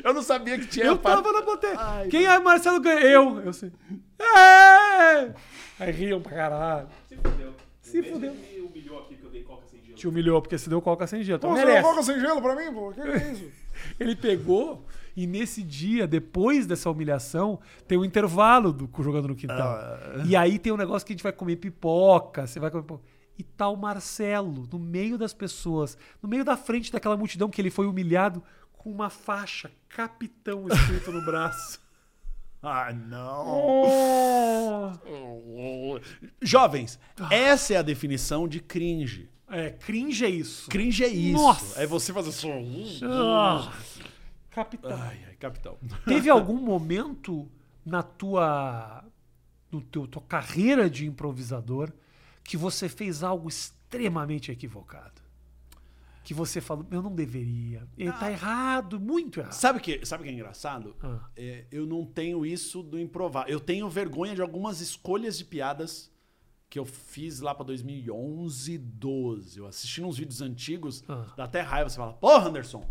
[0.04, 0.86] Eu não sabia que tinha.
[0.86, 1.76] Eu tava na plateia.
[1.78, 3.00] Ai, Quem é Marcelo ganha?
[3.02, 3.40] Eu.
[3.40, 3.72] Eu sei.
[4.20, 5.34] É!
[5.80, 6.88] Aí riam pra caralho.
[7.08, 7.54] Se fudeu.
[7.82, 8.34] Se fudeu.
[8.34, 9.96] Me humilhou aqui que eu dei coca sem gelo.
[9.96, 11.38] Te humilhou porque se deu coca sem gelo.
[11.38, 11.84] Então Pô, você merece.
[11.84, 12.92] não coca sem gelo pra mim, pô?
[12.92, 13.52] Que que é isso?
[14.00, 14.86] Ele pegou
[15.16, 19.68] e nesse dia, depois dessa humilhação, tem um intervalo do jogando no quintal.
[19.68, 20.24] Ah.
[20.26, 23.04] E aí tem um negócio que a gente vai comer pipoca, você vai comer pipoca.
[23.38, 27.62] E tá o Marcelo, no meio das pessoas, no meio da frente daquela multidão que
[27.62, 28.44] ele foi humilhado,
[28.80, 31.80] com uma faixa capitão escrito no braço.
[32.62, 33.72] Ah, não.
[35.08, 35.98] Oh.
[36.42, 37.00] Jovens,
[37.32, 39.30] essa é a definição de cringe.
[39.50, 40.70] É, cringe é isso.
[40.70, 41.42] Cringe é isso.
[41.42, 41.82] Nossa.
[41.82, 42.50] É você fazer só.
[43.06, 43.72] Ah,
[44.52, 44.92] capitão.
[44.92, 45.78] Ai, ai, capitão.
[46.06, 47.50] Teve algum momento
[47.86, 49.06] na tua,
[49.72, 51.94] no teu, tua carreira de improvisador
[52.44, 55.22] que você fez algo extremamente equivocado?
[56.30, 57.88] Que você falou, eu não deveria.
[57.98, 59.52] Ele tá errado, muito errado.
[59.54, 60.96] Sabe o que, sabe que é engraçado?
[61.02, 61.22] Ah.
[61.36, 63.50] É, eu não tenho isso do improvar.
[63.50, 66.12] Eu tenho vergonha de algumas escolhas de piadas
[66.70, 69.58] que eu fiz lá pra 2011, 12.
[69.58, 71.26] Eu assisti uns vídeos antigos, Ah.
[71.36, 71.90] dá até raiva.
[71.90, 72.88] Você fala, porra, Anderson,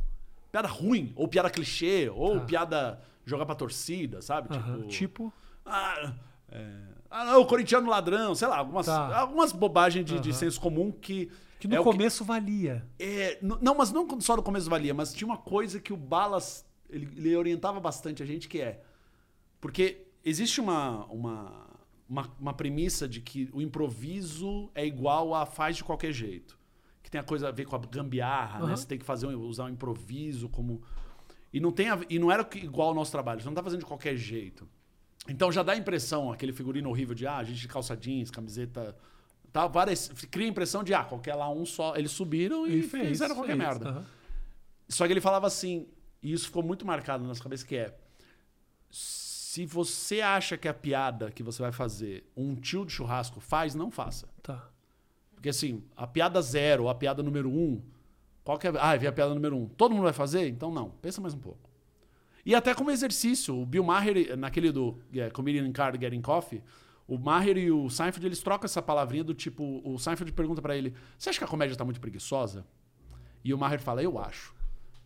[0.50, 2.40] piada ruim, ou piada clichê, ou Ah.
[2.40, 4.48] piada jogar pra torcida, sabe?
[4.48, 5.32] Tipo, Tipo,
[5.64, 6.12] ah,
[6.50, 6.74] é,
[7.08, 9.16] ah, não, o corintiano ladrão, sei lá, algumas, Tá.
[9.16, 11.30] algumas bobagens de, de senso comum que.
[11.58, 12.86] Que no é o que- começo valia.
[12.98, 16.64] é, não, mas não só no começo valia, mas tinha uma coisa que o Balas
[16.88, 18.82] ele, ele orientava bastante a gente que é
[19.60, 21.66] porque existe uma, uma,
[22.08, 26.56] uma, uma premissa de que o improviso é igual a faz de qualquer jeito.
[27.02, 28.64] Que tem a coisa a ver com a gambiarra, né?
[28.66, 28.76] Aham.
[28.76, 30.82] Você tem que fazer um- usar o improviso como.
[31.52, 33.80] E não, tem a- e não era igual ao nosso trabalho, você não tá fazendo
[33.80, 34.68] de qualquer jeito.
[35.28, 38.30] Então já dá a impressão, aquele figurino horrível de ah, a gente de calça jeans,
[38.30, 38.96] camiseta.
[39.52, 41.96] Tá, várias, cria a impressão de ah, qualquer lá um só.
[41.96, 43.88] Eles subiram e, Ele fez, fizeram qualquer fez, merda.
[43.88, 44.04] aham.
[44.88, 45.86] Só que ele falava assim,
[46.22, 47.94] e isso ficou muito marcado na nossa cabeça, que é
[48.90, 53.74] se você acha que a piada que você vai fazer um tio de churrasco faz,
[53.74, 54.28] não faça.
[54.42, 54.68] Tá.
[55.34, 57.82] Porque assim, a piada zero a piada número um,
[58.44, 58.72] qual que é?
[58.78, 59.66] Ah, vi a piada número um.
[59.66, 60.48] Todo mundo vai fazer?
[60.48, 61.68] Então não, pensa mais um pouco.
[62.46, 66.62] E até como exercício, o Bill Maher, naquele do yeah, Comedian in Car Getting Coffee,
[67.08, 70.76] o Maher e o Seinfeld, eles trocam essa palavrinha do tipo, o Seinfeld pergunta pra
[70.76, 72.64] ele, você acha que a comédia tá muito preguiçosa?
[73.42, 74.54] E o Maher fala, eu acho.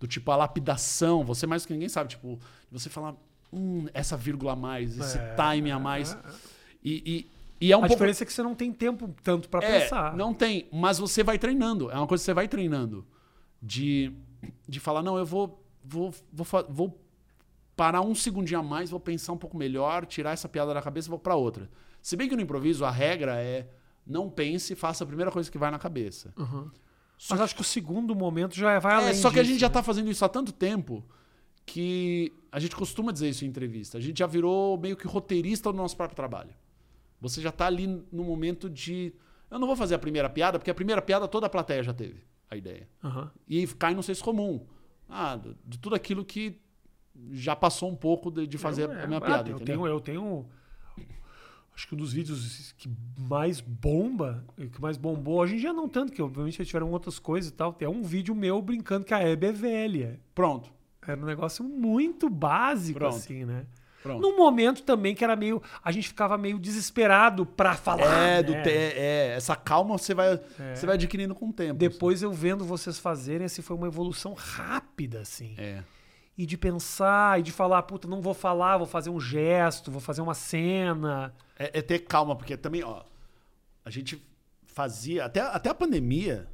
[0.00, 2.38] Do tipo, a lapidação, você mais do que ninguém sabe, tipo,
[2.70, 3.14] você falar,
[3.52, 6.18] hum, essa vírgula a mais, esse É, time a mais.
[6.82, 7.28] E,
[7.60, 7.94] e, e é um a pouco...
[7.94, 10.16] diferença é que você não tem tempo tanto pra É, pensar.
[10.16, 11.88] não tem, mas você vai treinando.
[11.88, 13.06] É uma coisa que você vai treinando.
[13.62, 14.12] De,
[14.68, 17.00] de falar, não, eu vou, vou, vou, vou
[17.76, 21.06] parar um segundinho a mais, vou pensar um pouco melhor, tirar essa piada da cabeça
[21.06, 21.70] e vou pra outra.
[22.02, 23.68] Se bem que no improviso a regra é
[24.06, 26.34] Não pense, faça a primeira coisa que vai na cabeça.
[27.30, 29.68] Mas acho que o segundo momento já vai além É, só que a gente já
[29.68, 29.72] né?
[29.74, 31.04] tá fazendo isso há tanto tempo
[31.64, 33.98] que a gente costuma dizer isso em entrevista.
[33.98, 36.50] A gente já virou meio que roteirista do nosso próprio trabalho.
[37.20, 39.12] Você já tá ali no momento de.
[39.48, 41.94] Eu não vou fazer a primeira piada, porque a primeira piada toda a plateia já
[41.94, 42.88] teve a ideia.
[43.04, 43.30] Aham.
[43.48, 44.66] E cai no senso comum.
[45.08, 46.60] Ah, de tudo aquilo que
[47.30, 49.50] já passou um pouco de, de fazer Eu- a minha é, piada.
[49.50, 49.76] eu entendeu?
[49.76, 50.48] tenho, eu tenho.
[51.74, 55.88] Acho que um dos vídeos que mais bomba, que mais bombou, hoje em dia não
[55.88, 57.72] tanto, que obviamente já tiveram outras coisas e tal.
[57.72, 60.20] Tem um vídeo meu brincando que a Hebe é velha.
[60.34, 60.70] Pronto.
[61.06, 63.16] Era um negócio muito básico, Pronto.
[63.16, 63.64] assim, né?
[64.02, 64.20] Pronto.
[64.20, 65.62] Num momento também que era meio.
[65.82, 68.18] A gente ficava meio desesperado pra falar.
[68.28, 68.62] É, do né?
[68.62, 70.40] te- é, essa calma você vai,
[70.74, 71.74] você vai adquirindo com o tempo.
[71.78, 75.52] Depois eu vendo vocês fazerem, assim, foi uma evolução rápida, assim.
[75.52, 75.62] assim.
[75.62, 75.84] É.
[76.42, 80.00] E de pensar, e de falar, puta, não vou falar, vou fazer um gesto, vou
[80.00, 81.32] fazer uma cena.
[81.56, 83.04] É, é ter calma, porque também, ó,
[83.84, 84.20] a gente
[84.64, 86.48] fazia, até, até a pandemia,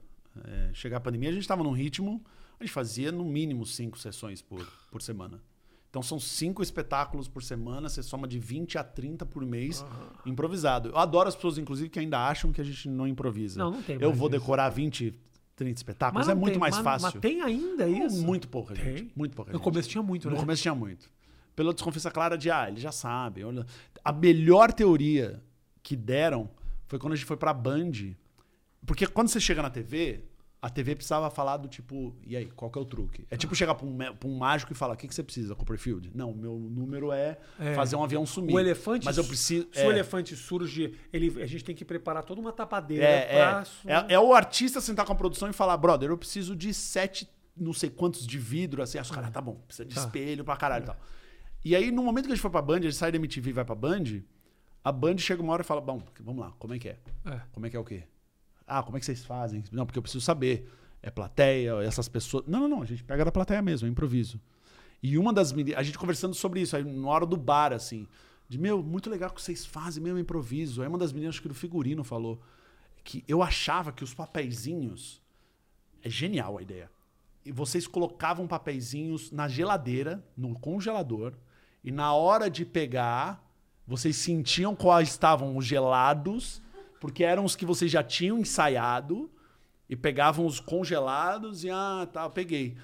[0.44, 2.22] é, chegar a pandemia, a gente estava num ritmo,
[2.61, 5.40] a gente fazia no mínimo cinco sessões por, por semana.
[5.88, 9.83] Então são cinco espetáculos por semana, você soma de 20 a 30 por mês,
[10.27, 10.90] improvisado.
[10.90, 13.59] Eu adoro as pessoas, inclusive, que ainda acham que a gente não improvisa.
[13.59, 14.38] Não, não tem Eu vou isso.
[14.38, 15.18] decorar 20,
[15.59, 17.11] 30 espetáculos, não é muito tem- mais mas- fácil.
[17.12, 18.25] Mas tem ainda isso?
[18.25, 18.85] Muito pouca Tem.
[18.85, 19.12] gente.
[19.14, 19.64] Muito pouca No gente.
[19.64, 20.40] começo tinha muito, No né?
[20.40, 21.11] começo tinha muito.
[21.57, 23.44] Pela desconfiança clara de, ah, eles já sabem.
[23.44, 23.66] olha.
[24.05, 25.42] A melhor teoria
[25.83, 26.49] que deram
[26.87, 27.90] foi quando a gente foi pra Band.
[28.87, 30.25] Porque quando você chega na TV,
[30.61, 33.25] a TV precisava falar do tipo, e aí, qual que é o truque?
[33.31, 35.55] É tipo chegar pra um, pra um mágico e falar, o que, que você precisa,
[35.55, 36.11] Copperfield?
[36.14, 37.75] Não, meu número é, É.
[37.75, 38.53] fazer um avião sumir.
[38.55, 39.68] O elefante, Mas eu preciso...
[39.73, 39.87] se é.
[39.87, 43.64] o elefante surge, ele, a gente tem que preparar toda uma tapadeira É, pra...
[43.87, 46.75] é, é, é o artista sentar com a produção e falar, brother, eu preciso de
[46.75, 50.01] sete, não sei quantos de vidro, assim, os caras, tá bom, precisa de Tá.
[50.01, 50.97] espelho pra caralho e tal.
[51.64, 53.51] E aí, no momento que a gente foi pra Band, a gente sai da MTV
[53.51, 54.23] e vai pra Band,
[54.83, 56.97] a Band chega uma hora e fala, bom, vamos lá, como é que é?
[57.27, 57.40] É.
[57.53, 58.03] Como é que é o quê?
[58.68, 59.64] Ah, como é que vocês fazem?
[59.72, 60.70] Não, porque eu preciso saber.
[61.00, 62.44] É plateia, essas pessoas.
[62.46, 64.40] Não, não, não, a gente pega da plateia mesmo, é improviso.
[65.02, 68.07] E uma das meninas, a gente conversando sobre isso, aí na hora do bar, assim,
[68.48, 70.83] de meu, muito legal que vocês fazem mesmo improviso.
[70.83, 72.40] Aí uma das meninas, acho que do figurino, falou
[73.04, 75.22] que eu achava que os papeizinhos.
[76.02, 76.90] É genial a ideia.
[77.44, 81.33] E vocês colocavam papeizinhos na geladeira, no congelador,
[81.83, 83.42] e na hora de pegar,
[83.87, 86.61] vocês sentiam quais estavam os gelados,
[87.00, 89.30] porque eram os que vocês já tinham ensaiado,
[89.88, 92.76] e pegavam os congelados e, ah, tá, peguei.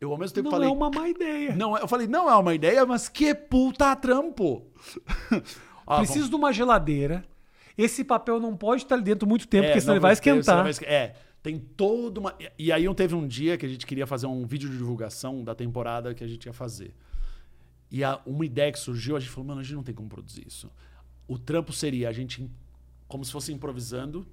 [0.00, 0.68] Eu ao mesmo tempo Não falei.
[0.68, 1.54] é uma má ideia.
[1.56, 4.66] Não, eu falei, não é uma ideia, mas que puta trampo.
[5.86, 7.22] Ah, Preciso de uma geladeira.
[7.76, 10.12] Esse papel não pode estar ali dentro muito tempo, É, porque senão não, ele vai
[10.14, 10.62] esquentar.
[10.62, 12.34] vai É, tem toda uma.
[12.58, 15.54] E aí teve um dia que a gente queria fazer um vídeo de divulgação da
[15.54, 16.94] temporada que a gente ia fazer.
[17.90, 20.08] E a- uma ideia que surgiu, a gente falou, mano, a gente não tem como
[20.08, 20.70] produzir isso.
[21.28, 22.50] O trampo seria a gente,
[23.08, 24.26] como se fosse improvisando,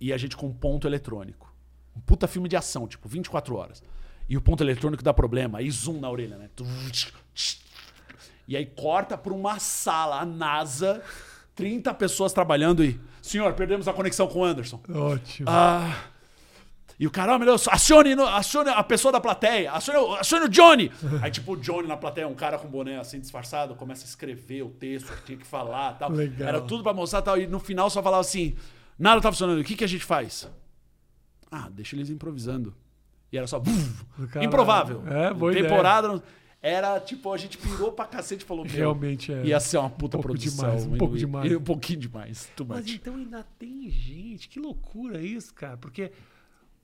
[0.00, 1.52] e a gente com um ponto eletrônico.
[1.96, 3.82] Um puta filme de ação, tipo, 24 horas.
[4.28, 6.48] E o ponto eletrônico dá problema, aí zoom na orelha, né?
[8.48, 11.02] E aí corta pra uma sala, a NASA,
[11.54, 13.00] 30 pessoas trabalhando e.
[13.20, 14.80] Senhor, perdemos a conexão com o Anderson.
[14.88, 15.48] Ótimo.
[15.48, 16.11] Ah.
[17.02, 20.44] E o cara, oh, meu Deus, acione, acione a pessoa da plateia, acione, o- acione
[20.44, 20.88] o Johnny.
[21.20, 24.62] Aí, tipo, o Johnny na plateia, um cara com boné assim disfarçado, começa a escrever
[24.62, 26.12] o texto que tinha que falar tal.
[26.12, 26.48] Legal.
[26.48, 27.36] Era tudo pra mostrar tal.
[27.36, 28.54] E no final só falava assim:
[28.96, 30.48] nada tá funcionando, o que, que a gente faz?
[31.50, 32.72] Ah, deixa eles improvisando.
[33.32, 33.60] E era só.
[34.40, 35.02] improvável.
[35.08, 35.68] É, boa ideia.
[35.68, 36.06] Temporada.
[36.08, 36.22] não-
[36.62, 39.44] Era tipo, a gente pirou pra cacete e falou: meu, Realmente é.
[39.44, 40.66] Ia ser uma puta Um produção.
[40.66, 41.50] demais, um pouco demais.
[41.56, 42.48] Um pouquinho demais.
[42.68, 44.48] Mas então ainda tem gente.
[44.48, 45.76] Que loucura isso, cara.
[45.76, 46.12] Porque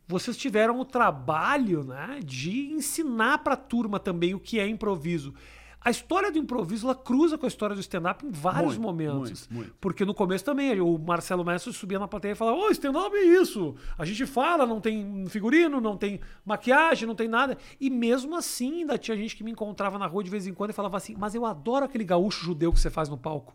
[0.08, 5.34] vocês tiveram o trabalho, né, de ensinar pra turma também o que é improviso.
[5.80, 9.48] A história do improviso ela cruza com a história do stand-up em vários Muito, momentos.
[9.48, 9.74] muito, muito.
[9.80, 13.22] Porque no começo também, o Marcelo Mestre subia na plateia e falava: Ô, stand-up é
[13.40, 13.76] isso.
[13.96, 17.56] A gente fala, não tem figurino, não tem maquiagem, não tem nada.
[17.80, 20.70] E mesmo assim, ainda tinha gente que me encontrava na rua de vez em quando
[20.70, 23.54] e falava assim: Mas eu adoro aquele gaúcho judeu que você faz no palco.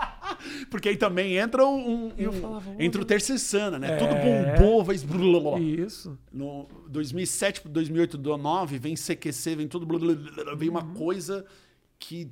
[0.70, 2.06] Porque aí também entra um.
[2.06, 3.92] um- Eu falava, entra o terceiro né?
[3.92, 3.96] É.
[3.96, 4.96] Tudo bombou, vai.
[4.98, 5.58] blululul.
[5.58, 6.18] Isso.
[6.32, 9.84] No 2007 para 2008, 2009, vem CQC, vem tudo.
[9.86, 10.16] blululul,
[10.56, 11.44] Vem uma coisa
[11.98, 12.30] que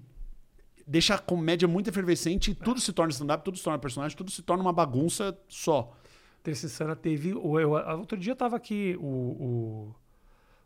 [0.87, 4.31] deixa a comédia muito efervescente e tudo se torna stand-up, tudo se torna personagem, tudo
[4.31, 5.93] se torna uma bagunça só.
[6.43, 7.31] Terceira Sana teve.
[7.31, 9.95] Eu, a- outro dia tava aqui o, o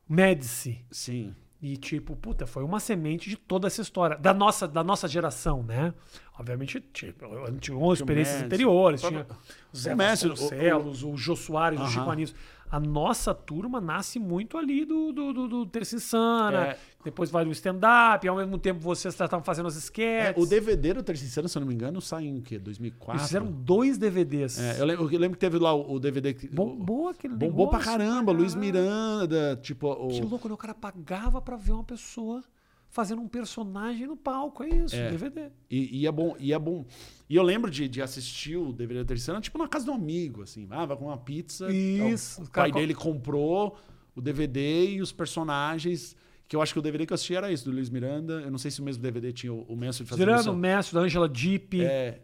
[0.09, 0.85] Médici.
[0.91, 1.35] Sim.
[1.62, 4.16] E, tipo, puta, foi uma semente de toda essa história.
[4.18, 5.94] Da nossa, da nossa geração, né?
[6.37, 9.05] Obviamente, tipo, eu tinha experiências anteriores.
[9.05, 9.27] O Tinha
[9.72, 11.90] o Zé o Médici, o- Vasconcelos, o, Jô Soares, o Aham.
[11.92, 12.37] Chico Anísio.
[12.68, 16.79] A nossa turma nasce muito ali do, do, do, do Terça Insana, É.
[17.05, 20.43] depois vai no stand-up, e ao mesmo tempo vocês estavam fazendo as É, sketches.
[20.43, 22.59] o DVD do Terceiro se eu não me engano, sai em o quê?
[22.59, 23.12] 2004?
[23.15, 24.59] Eles fizeram dois DVDs.
[24.59, 26.49] É, eu, lembro, eu lembro que teve lá o, o DVD que.
[26.49, 28.73] Bombou aquele Bombou pra negócio, caramba, Luiz caralho.
[28.73, 29.88] Miranda, tipo.
[29.91, 30.55] O, Que louco, né?
[30.55, 32.43] O cara pagava pra ver uma pessoa
[32.88, 34.62] fazendo um personagem no palco.
[34.62, 35.11] É isso, É.
[35.11, 35.51] DVD.
[35.71, 36.85] E, e é bom, e é bom.
[37.29, 39.95] E eu lembro de, de assistir o DVD do Terceiro, tipo na casa de um
[39.95, 40.67] amigo, assim.
[40.71, 41.73] Ah, vai com uma pizza.
[41.73, 43.77] Isso, O o pai cara dele comprou
[44.15, 46.15] o DVD e os personagens.
[46.53, 48.35] Que eu acho que o DVD que eu assisti era isso, do Luiz Miranda.
[48.43, 50.95] Eu não sei se o mesmo DVD tinha o, o Mestre fazendo Tirando o Mestre
[50.95, 52.21] da Angela Deep, é,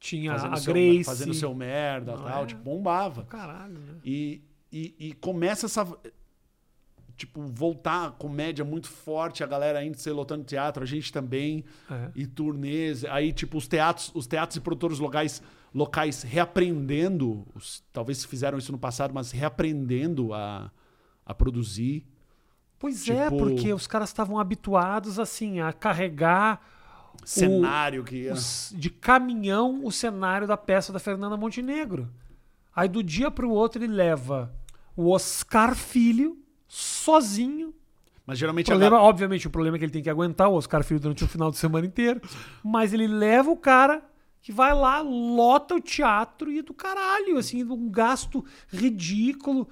[0.00, 1.04] tinha a seu, Grace.
[1.04, 2.42] fazendo seu merda Não tal.
[2.42, 2.46] é?
[2.46, 3.22] Tipo, bombava.
[3.22, 3.94] Caralho, né?
[4.04, 5.86] E, e, e começa essa.
[7.16, 12.10] Tipo, voltar comédia muito forte, a galera ainda se lotando teatro, a gente também, É.
[12.16, 13.04] e turnês.
[13.04, 15.40] Aí, tipo, os teatros, os teatros e produtores locais,
[15.72, 20.68] locais reaprendendo, os- talvez fizeram isso no passado, mas reaprendendo a,
[21.24, 22.04] a produzir.
[22.78, 26.60] Pois é, Tipo- porque os caras estavam habituados, assim, a carregar
[27.24, 28.32] Cenário que ia.
[28.32, 32.08] os- de caminhão o cenário da peça da Fernanda Montenegro.
[32.74, 34.54] Aí do dia pro outro ele leva
[34.96, 36.38] o Oscar Filho
[36.68, 37.74] sozinho.
[38.24, 40.84] Mas geralmente O problema, obviamente, o problema é que ele tem que aguentar o Oscar
[40.84, 42.20] Filho durante o final de semana inteiro.
[42.62, 44.02] Mas ele leva o cara
[44.42, 49.68] que vai lá, lota o teatro e é do caralho, assim, um gasto ridículo.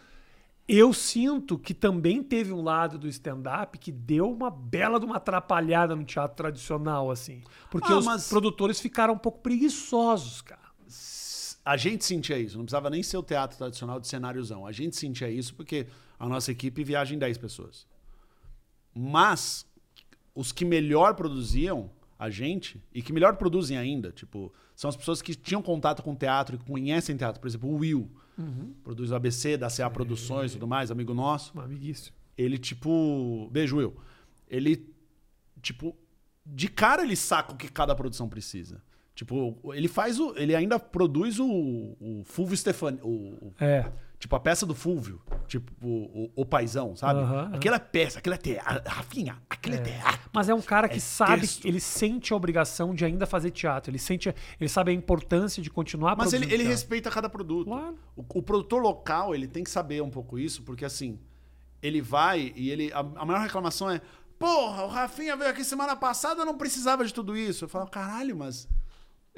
[0.69, 5.17] Eu sinto que também teve um lado do stand-up que deu uma bela de uma
[5.17, 7.43] atrapalhada no teatro tradicional, assim.
[7.71, 10.67] Porque Ah, os mas- produtores ficaram um pouco preguiçosos, cara.
[11.65, 12.57] a gente sentia isso.
[12.57, 14.65] Não precisava nem ser o teatro tradicional de cenáriozão.
[14.65, 17.87] A gente sentia isso porque a nossa equipe viaja em 10 pessoas.
[18.95, 19.67] Mas
[20.35, 25.21] os que melhor produziam a gente, e que melhor produzem ainda, tipo, são as pessoas
[25.21, 27.41] que tinham contato com teatro e que conhecem teatro.
[27.41, 28.11] Por exemplo, o Will.
[28.85, 31.57] Produz o ABC, da CA Produções e tudo mais, amigo nosso.
[31.57, 32.15] Um amiguíssimo.
[32.37, 33.49] Ele, tipo.
[33.51, 33.97] Beijo, Will.
[34.49, 34.87] Ele,
[35.63, 35.97] tipo,
[36.45, 38.83] de cara ele saca o que cada produção precisa.
[39.15, 40.35] Tipo, ele faz o.
[40.37, 41.47] Ele ainda produz o,
[41.99, 42.99] o Fulvio Stefani.
[43.03, 43.91] O, o- É.
[44.19, 45.21] tipo, a peça do Fulvio.
[45.47, 47.21] Tipo, o, o, o paizão, sabe?
[47.21, 47.51] Aham.
[47.55, 48.83] Aquela peça, aquela é teatro.
[48.91, 50.31] Rafinha, aquele é, teatro.
[50.33, 51.65] Mas é um cara que É sabe, texto.
[51.65, 53.91] ele sente a obrigação de ainda fazer teatro.
[53.91, 56.69] Ele sente, ele sabe a importância de continuar Mas ele, ele teatro.
[56.71, 57.67] respeita cada produto.
[57.67, 57.97] Claro.
[58.17, 61.19] O, o produtor local, ele tem que saber um pouco isso, porque assim,
[61.83, 62.93] ele vai e ele.
[62.93, 64.01] A, a maior reclamação é:
[64.39, 67.65] porra, o Rafinha veio aqui semana passada, não precisava de tudo isso.
[67.65, 68.69] Eu falo, caralho, mas.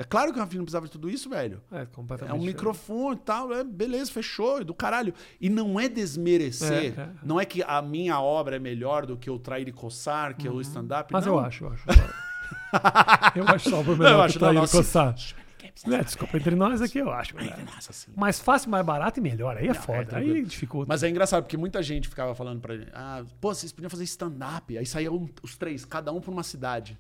[0.01, 1.61] É claro que o Rafinha não precisava de tudo isso, velho.
[1.73, 2.57] É, É completamente um diferente.
[2.57, 5.13] microfone e tal, é, beleza, fechou, é do caralho.
[5.41, 7.09] E não é desmerecer, É, é.
[7.25, 10.47] não é que a minha obra é melhor do que o Trair e Coçar, que
[10.47, 11.13] é o stand-up.
[11.13, 11.35] Mas não.
[11.35, 11.85] eu acho, eu acho.
[13.35, 15.15] eu acho só o Eu melhor acho, que tá não, não, coçar.
[15.87, 17.35] É, desculpa, entre nós aqui eu acho.
[17.37, 18.11] Nossa, assim.
[18.17, 19.57] Mais fácil, mais barato e melhor.
[19.57, 20.05] Aí é foda.
[20.05, 20.35] tranquilo.
[20.37, 20.87] aí dificulta.
[20.89, 24.05] Mas é engraçado, porque muita gente ficava falando pra gente, ah, pô, vocês podiam fazer
[24.05, 24.77] stand-up.
[24.77, 26.99] Aí saíam os três, cada um pra uma cidade.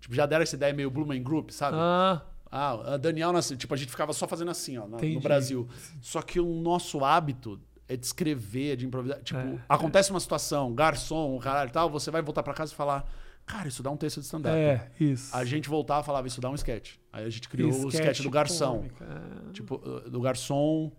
[0.00, 1.76] Tipo, já deram essa ideia meio Blumen Group, sabe?
[1.78, 2.22] Ah,
[2.56, 5.14] Ah, Daniel, nasceu- tipo, a gente ficava só fazendo assim, ó, Entendi.
[5.16, 5.68] no Brasil.
[6.00, 9.20] Só que o nosso hábito é de escrever, de improvisar.
[9.22, 12.74] Tipo, É, acontece uma situação, garçom, caralho e tal, você vai voltar pra casa e
[12.76, 13.10] falar,
[13.44, 14.56] cara, isso dá um texto de stand-up.
[14.56, 15.34] é, isso.
[15.36, 16.94] A gente voltava e falava, isso dá um sketch.
[17.12, 18.76] Aí a gente criou o Sketch sketch do garçom.
[18.78, 19.52] cômica, é.
[19.52, 20.92] Tipo, uh, do garçom.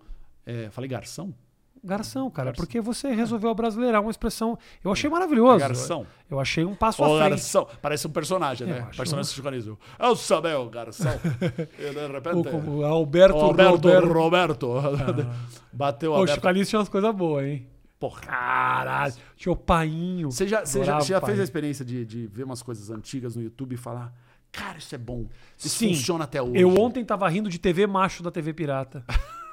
[0.45, 1.33] é, falei garçom?
[1.85, 2.65] Garção, cara, Garção.
[2.65, 4.57] porque você resolveu brasileirar uma exprão.
[4.83, 5.59] Eu achei maravilhoso.
[5.59, 6.05] Garção.
[6.29, 7.29] Eu achei um passo O à frente.
[7.29, 7.67] garçom.
[7.81, 8.85] Parece um personagem, Eu né?
[8.89, 8.97] acho.
[8.97, 9.79] Personagem chicanismo.
[9.99, 11.07] Eu sabia o garçom.
[11.77, 12.35] e de repente.
[12.35, 14.67] O, como Alberto, o Alberto Roberto.
[14.67, 15.27] Roberto.
[15.71, 16.27] Bateu o Pô, o.
[16.27, 17.67] Chicalista tinha umas coisas boas, hein?
[17.99, 18.21] Porra.
[18.21, 19.13] Caralho.
[19.35, 20.31] Tinha o painho.
[20.31, 23.35] Você já, você já, já o fez a experiência de, de ver umas coisas antigas
[23.35, 24.13] no YouTube e falar,
[24.51, 25.27] cara, isso é bom.
[25.57, 25.89] Isso Sim.
[25.89, 26.59] funciona até hoje.
[26.59, 29.03] Eu ontem tava rindo de TV macho da TV Pirata.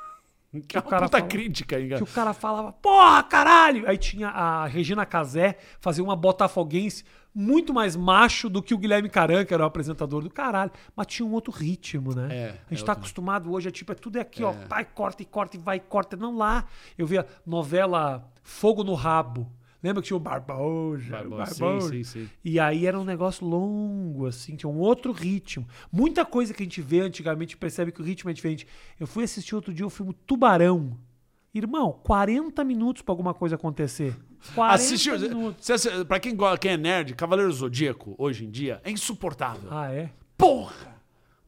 [0.60, 3.88] Que é o uma cara puta fala- crítica, hein, Que o cara falava, porra, caralho!
[3.88, 9.08] Aí tinha a Regina Casé fazer uma botafoguense muito mais macho do que o Guilherme
[9.08, 10.70] Caran, que era o apresentador do caralho.
[10.94, 12.28] Mas tinha um outro ritmo, né?
[12.30, 14.52] É, a gente é tá acostumado hoje, é tipo, é tudo é aqui, ó.
[14.68, 16.16] Vai, corta e corta e vai, corta.
[16.16, 16.66] Não lá.
[16.98, 19.50] Eu via novela Fogo no Rabo.
[19.82, 21.10] Lembra que tinha o Barbosa?
[21.10, 22.30] Barbosa, sim, sim, sim.
[22.44, 25.66] E aí era um negócio longo, assim, tinha um outro ritmo.
[25.90, 28.66] Muita coisa que a gente vê antigamente percebe que o ritmo é diferente.
[29.00, 30.96] Eu fui assistir outro dia o filme Tubarão.
[31.54, 34.16] Irmão, 40 minutos pra alguma coisa acontecer.
[34.54, 35.18] 40 Assistiu.
[35.18, 35.66] minutos.
[35.66, 39.68] Você, pra quem, quem é nerd, Cavaleiro Zodíaco, hoje em dia, é insuportável.
[39.70, 40.10] Ah, é?
[40.38, 40.92] Porra!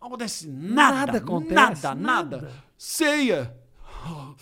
[0.01, 1.07] Não acontece nada.
[1.07, 2.37] Nada acontece, Nada, nada.
[2.43, 2.53] nada.
[2.77, 3.57] Ceia.
[4.07, 4.35] Oh,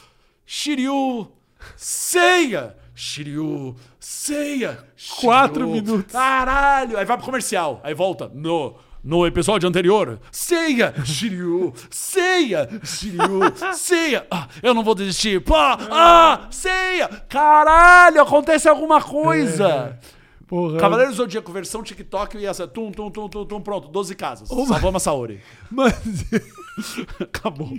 [0.45, 1.31] Shiryu.
[1.77, 2.77] Ceia.
[2.95, 3.75] Shiryu.
[3.99, 4.79] Ceia.
[4.97, 5.21] Shiryu.
[5.21, 6.13] Quatro minutos.
[6.13, 6.97] Caralho.
[6.99, 7.81] Aí vai pro comercial.
[7.83, 8.31] Aí volta.
[8.33, 8.77] No.
[9.05, 13.41] No episódio anterior, ceia, Shiryu, ceia, Shiryu,
[13.75, 19.99] ceia, ah, eu não vou desistir, pá, ah, ceia, caralho, acontece alguma coisa.
[20.47, 20.79] Porra.
[20.79, 24.51] Cavaleiro do Zodíaco, versão TikTok, ia ser tum, tum, tum, tum, tum, pronto, 12 casas.
[24.53, 25.41] Ô, Salvamos a Saori.
[25.69, 25.95] Mas
[27.21, 27.77] Acabou.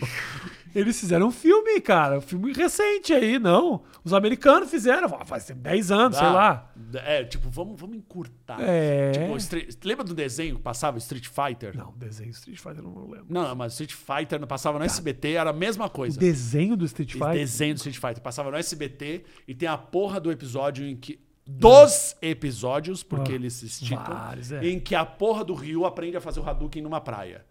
[0.76, 2.18] Eles fizeram um filme, cara.
[2.18, 3.84] Um filme recente aí, não.
[4.04, 5.08] Os americanos fizeram.
[5.20, 6.74] ah, Faz 10 anos, sei Ah, lá.
[6.96, 8.58] É, tipo, vamos, vamos encurtar.
[8.62, 9.12] É.
[9.12, 11.76] Tipo, Street- lembra do desenho que passava Street Fighter?
[11.76, 13.26] Não, desenho Street Fighter não lembro.
[13.30, 16.20] Não, mas Street Fighter não passava no SBT, era a mesma O coisa.
[16.20, 17.32] desenho do Street Fighter?
[17.34, 21.20] desenho do Street Fighter passava no SBT e tem a porra do episódio em que.
[21.46, 24.66] Dos episódios, porque Ah, eles se esticam, vários, é.
[24.66, 27.46] em que a porra do Ryu aprende a fazer o Hadouken numa praia.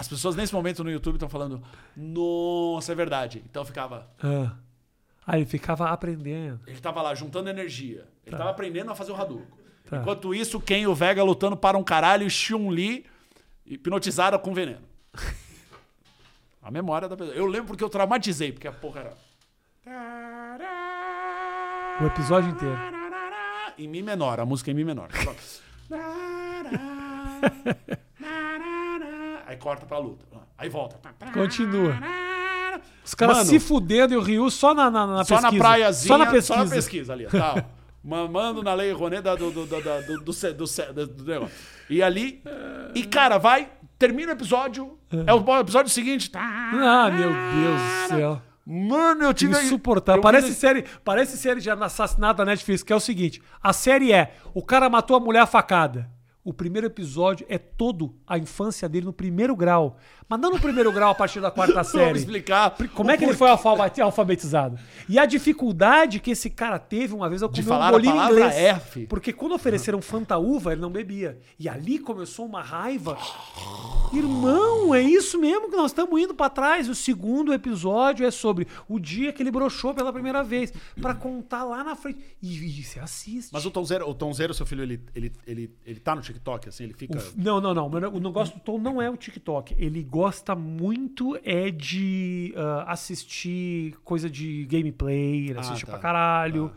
[0.00, 1.62] As pessoas nesse momento no YouTube estão falando,
[1.94, 3.44] nossa, é verdade.
[3.50, 4.08] Então ficava.
[4.22, 4.56] Ah.
[5.36, 6.58] Ele ficava aprendendo.
[6.66, 8.08] Ele tava lá juntando energia.
[8.24, 9.60] Ele tava aprendendo a fazer o Hadouken.
[9.84, 9.98] Tá.
[9.98, 13.04] Enquanto isso, Ken e o Vega lutando para um caralho e Chun-Li
[13.66, 14.88] hipnotizada com veneno.
[16.62, 17.36] A memória da pessoa.
[17.36, 19.14] Eu lembro porque eu traumatizei, porque a porra era.
[22.00, 22.78] O episódio inteiro.
[23.76, 25.10] Em Mi menor, a música é em Mi menor.
[29.50, 30.24] Aí corta pra luta.
[30.56, 30.96] Aí volta.
[31.34, 31.96] Continua.
[33.04, 35.52] Os caras Mano, se fudendo e o Ryu só na, na, na só pesquisa.
[35.52, 36.54] na praiazinha, Só na pesquisa.
[36.58, 37.58] Só na pesquisa ali, ó, tal.
[38.04, 41.52] Mamando na lei da- do, do, do, do, do, do, ce- do- do negócio.
[41.90, 42.44] E ali.
[42.94, 44.96] E, cara, vai, termina o episódio.
[45.26, 46.30] É o episódio seguinte.
[46.32, 48.42] Ah, meu Deus do céu.
[48.64, 49.52] Mano, eu tive.
[49.64, 50.20] Insuportável.
[50.20, 53.72] eu Parece vi- série, parece série de assassinato da Netflix, que é o seguinte: a
[53.72, 56.08] série é o cara matou a mulher a facada.
[56.42, 59.98] O primeiro episódio é todo a infância dele no primeiro grau.
[60.26, 62.18] Mas não no primeiro grau a partir da quarta Vamos série.
[62.18, 62.76] explicar.
[62.94, 64.78] Como é que ele foi alfa- alfabetizado?
[65.08, 67.90] E a dificuldade que esse cara teve uma vez ao De comer falar um a
[67.92, 68.54] bolinho palavra inglês.
[68.56, 69.06] F.
[69.06, 71.38] Porque quando ofereceram Fanta-Uva, ele não bebia.
[71.58, 73.18] E ali começou uma raiva.
[74.12, 76.88] Irmão, é isso mesmo que nós estamos indo pra trás.
[76.88, 80.72] O segundo episódio é sobre o dia que ele broxou pela primeira vez.
[81.00, 82.18] Pra contar lá na frente.
[82.42, 83.50] E, e você assiste.
[83.52, 86.22] Mas o Tom Zero, o Tom Zero, seu filho, ele, ele, ele, ele tá no
[86.32, 87.18] TikTok, assim, ele fica.
[87.36, 87.86] Não, não, não.
[87.88, 89.74] O negócio do Tom não é o TikTok.
[89.78, 95.92] Ele gosta muito é de ah, assistir coisa de gameplay, ele Ah, assiste tá.
[95.92, 96.72] pra caralho.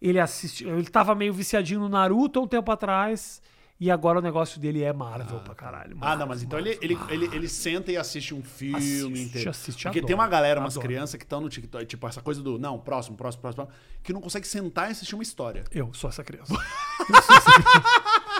[0.00, 0.64] Ele assiste.
[0.66, 3.40] Ele tava meio viciadinho no Naruto há um tempo atrás.
[3.80, 5.98] E agora o negócio dele é Marvel pra caralho.
[6.00, 9.50] Ah, não, mas então ele, ele, ele, ele senta e assiste um filme Assiste, inteiro.
[9.50, 10.86] assiste, Porque adora, tem uma galera, umas adora.
[10.88, 14.12] crianças que estão no TikTok, tipo, essa coisa do não, próximo, próximo, próximo, próximo, que
[14.12, 15.64] não consegue sentar e assistir uma história.
[15.72, 16.54] Eu sou essa criança.
[17.10, 18.33] Eu sou essa criança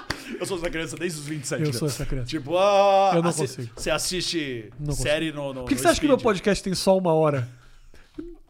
[0.99, 1.77] desde os 27 Eu anos.
[1.79, 2.27] sou essa criança.
[2.29, 3.71] Tipo, ah, Eu não assi- consigo.
[3.77, 6.97] Você assiste Não série no, no Por que, você acha que meu podcast tem só
[6.97, 7.49] uma hora?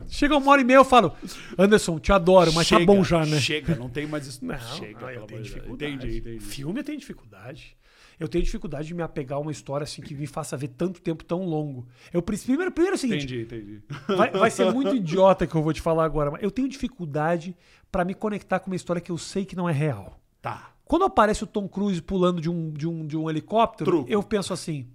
[0.08, 1.14] Chega uma hora e meia eu falo,
[1.58, 3.40] Anderson, te adoro, mas tá Chega, bom já, né?
[3.40, 4.44] Chega, não tem mais isso.
[4.44, 5.44] Não, chega, não, eu pelo tenho amor de Deus.
[5.46, 5.94] dificuldade.
[5.94, 6.40] Entendi, entendi.
[6.40, 7.76] Filme eu tenho dificuldade.
[8.20, 11.00] Eu tenho dificuldade de me apegar a uma história assim que me faça ver tanto
[11.00, 11.86] tempo tão longo.
[12.12, 13.82] Eu preciso, primeiro, primeiro é o seguinte, Entendi, entendi.
[14.16, 17.56] vai, vai ser muito idiota que eu vou te falar agora, mas eu tenho dificuldade
[17.90, 20.20] pra me conectar com uma história que eu sei que não é real.
[20.42, 20.73] Tá.
[20.94, 24.08] Quando aparece o Tom Cruise pulando de um, de um, de um helicóptero, Truco.
[24.08, 24.86] eu penso assim,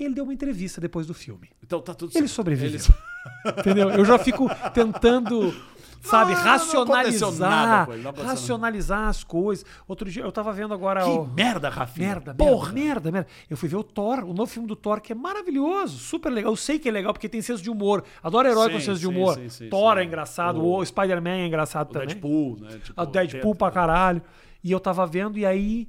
[0.00, 1.50] ele deu uma entrevista depois do filme.
[1.62, 2.30] Então tá tudo Ele certo.
[2.30, 2.80] sobreviveu.
[2.80, 2.94] Ele-
[3.60, 3.90] Entendeu?
[3.90, 5.54] Eu já fico tentando,
[6.00, 8.24] sabe, Não, racionalizar, com ele, não nada.
[8.24, 9.66] racionalizar as coisas.
[9.86, 12.08] Outro dia eu tava vendo agora Que o merda, Rafinha.
[12.08, 12.72] merda, Porra.
[12.72, 13.28] merda, merda, merda.
[13.50, 16.52] Eu fui ver o Thor, o novo filme do Thor que é maravilhoso, super legal.
[16.52, 18.02] Eu sei que é legal porque tem senso de humor.
[18.22, 19.38] Adoro herói com Sim, senso de sim, humor.
[19.50, 22.08] sim, Thor é engraçado, O- o, Spider-Man é engraçado O também.
[22.08, 22.80] Deadpool, né?
[22.82, 24.22] Tipo, A Deadpool tenta- pra caralho.
[24.62, 25.88] E eu tava vendo e aí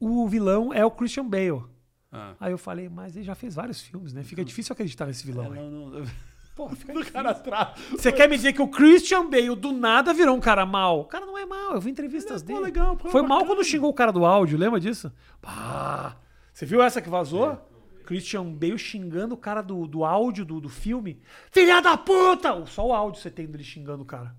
[0.00, 1.64] o vilão é o Christian Bale.
[2.10, 2.34] Ah.
[2.38, 4.22] Aí eu falei, mas ele já fez vários filmes, né?
[4.22, 5.58] Fica difícil acreditar nesse vilão aí.
[5.58, 6.06] Não, não.
[6.54, 7.78] Porra, fica Do cara atrás.
[7.90, 11.00] Você quer me dizer que o Christian Bale do nada virou um cara mal?
[11.00, 12.58] O cara não é mal, eu vi entrevistas é, dele.
[12.58, 13.40] pô, legal, pô, Foi bacana.
[13.40, 15.12] mal quando xingou o cara do áudio, lembra disso?
[15.40, 16.16] Pá.
[16.52, 17.58] Você viu essa que vazou?
[18.06, 21.20] Christian Bale xingando o cara do, do áudio do, do filme.
[21.50, 22.64] Filha da puta!
[22.66, 24.36] Só o áudio você tem dele xingando o cara.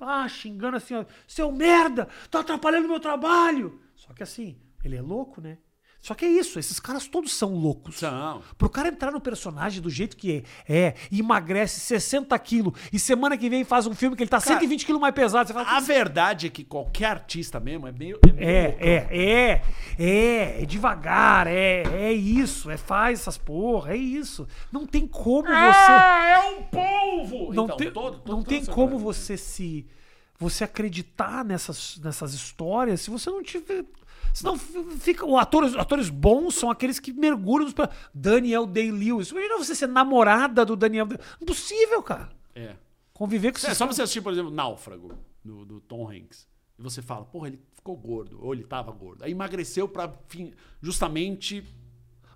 [0.00, 1.04] Ah, xingando assim, ó.
[1.26, 2.08] Seu merda!
[2.30, 3.80] Tá atrapalhando meu trabalho!
[3.94, 5.58] Só que assim, ele é louco, né?
[6.08, 7.96] Só que é isso, esses caras todos são loucos.
[7.98, 8.40] São.
[8.56, 13.36] Pro cara entrar no personagem do jeito que é, é emagrece 60 quilos e semana
[13.36, 15.80] que vem faz um filme que ele tá Cara, 120 quilos mais pesado, fala, A
[15.80, 18.18] verdade é que qualquer artista mesmo é meio.
[18.24, 19.62] meio é, é, é,
[19.98, 24.48] é, é devagar, é, é isso, é faz essas porra, é isso.
[24.72, 25.52] Não tem como você.
[25.52, 27.52] Ah, é um polvo!
[27.52, 29.86] não Então, tem, todo- todo- não tem como você se.
[30.40, 33.84] Você acreditar nessas, nessas histórias se você não tiver.
[34.32, 35.24] Senão fica.
[35.24, 37.74] o Atores, atores bons são aqueles que mergulham nos.
[38.14, 39.30] Daniel Day-Lewis.
[39.30, 42.28] Imagina você ser namorada do Daniel Day Impossível, cara.
[42.54, 42.74] É.
[43.12, 45.12] Conviver com É só você assistir, por exemplo, Náufrago,
[45.44, 46.46] do, do Tom Hanks.
[46.78, 49.24] E você fala, porra, ele ficou gordo, ou ele tava gordo.
[49.24, 51.64] Aí emagreceu pra fim, justamente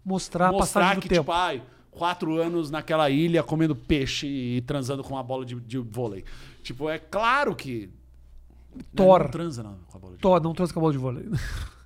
[0.05, 1.63] mostrar mostrar que, tipo, ai,
[1.93, 6.25] quatro anos naquela ilha comendo peixe e transando com uma bola de, de vôlei.
[6.63, 7.91] Tipo, é claro que.
[8.97, 9.25] Thor.
[9.25, 11.25] Não transa não, com a bola de Thor, não trouxe com a bola de vôlei.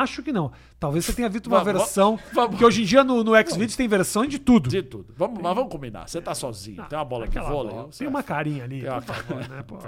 [0.00, 0.50] Acho que não.
[0.78, 2.18] Talvez você tenha visto uma Vamos, versão.
[2.32, 2.50] vamos.
[2.50, 4.68] Porque hoje em dia no, no Xvideos tem versão de tudo.
[4.68, 5.12] De tudo.
[5.16, 6.08] Vamos, mas vamos combinar.
[6.08, 7.72] Você tá sozinho, tem uma bola Aquela vôlei.
[7.74, 7.88] bola.
[7.96, 8.80] Tem uma carinha ali.
[8.80, 9.78] Tem uma favor, né, pô.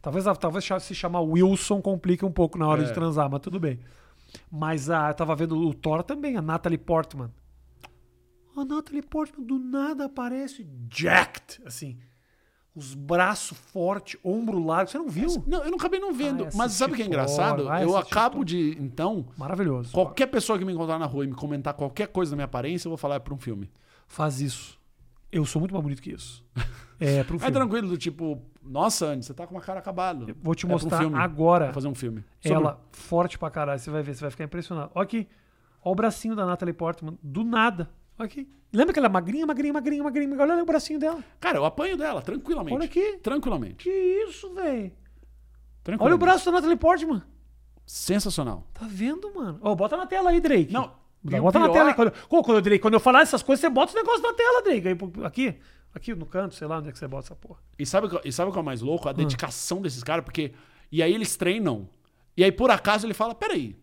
[0.00, 2.86] Talvez, talvez se chamar Wilson complique um pouco na hora É.
[2.86, 3.78] de transar, mas tudo bem.
[4.50, 7.30] Mas ah, eu tava vendo o Thor também, a Natalie Portman.
[8.56, 11.98] A Natalie Portman do nada aparece jacked, assim.
[12.74, 14.90] Os braços fortes, ombro largo.
[14.90, 15.44] Você não viu?
[15.46, 16.44] Não, eu não acabei não vendo.
[16.44, 17.64] Vai mas sabe o que é engraçado?
[17.82, 19.92] Eu acabo de, então, Maravilhoso.
[19.92, 22.86] qualquer pessoa que me encontrar na rua e me comentar qualquer coisa da minha aparência,
[22.88, 23.70] eu vou falar é pra um filme.
[24.06, 24.80] Faz isso.
[25.30, 26.42] Eu sou muito mais bonito que isso.
[27.04, 27.52] É, pro É filme.
[27.52, 30.24] tranquilo, do tipo, nossa, Andy, você tá com uma cara acabada.
[30.40, 31.18] Vou te É um mostrar filme.
[31.18, 31.64] agora.
[31.64, 32.22] Vou fazer um filme.
[32.40, 33.80] Sobre- Ela forte pra caralho.
[33.80, 34.92] Você vai ver, você vai ficar impressionado.
[34.94, 35.26] Olha aqui.
[35.84, 37.18] Olha o bracinho da Natalie Portman.
[37.20, 37.90] Do nada.
[38.18, 38.48] Olha aqui.
[38.72, 40.36] Lembra que ela é magrinha, magrinha, magrinha, magrinha?
[40.40, 41.22] Olha o bracinho dela.
[41.40, 42.74] Cara, eu apanho dela, tranquilamente.
[42.74, 43.18] Olha aqui.
[43.22, 43.76] Tranquilamente.
[43.84, 43.90] Que
[44.28, 44.92] isso, velho?
[45.98, 47.22] Olha o braço da Natalie Portman.
[47.84, 48.66] Sensacional.
[48.72, 49.58] Tá vendo, mano?
[49.60, 50.72] Ó, bota na tela aí, Drake.
[50.72, 50.92] Não,
[51.22, 51.94] bota na pior- tela aí.
[51.94, 54.62] Quando, Quando- quando, Drake, quando eu falar essas coisas, você bota os negócios na tela,
[54.62, 54.88] Drake.
[54.88, 55.54] Aí, aqui.
[55.94, 57.58] Aqui no canto, sei lá onde é que você bota essa porra.
[57.78, 59.06] E sabe, o que- e sabe o que é o mais louco?
[59.06, 59.10] Hum.
[59.10, 60.52] A dedicação desses caras, porque.
[60.90, 61.86] E aí eles treinam.
[62.34, 63.76] E aí, por acaso, ele fala: peraí,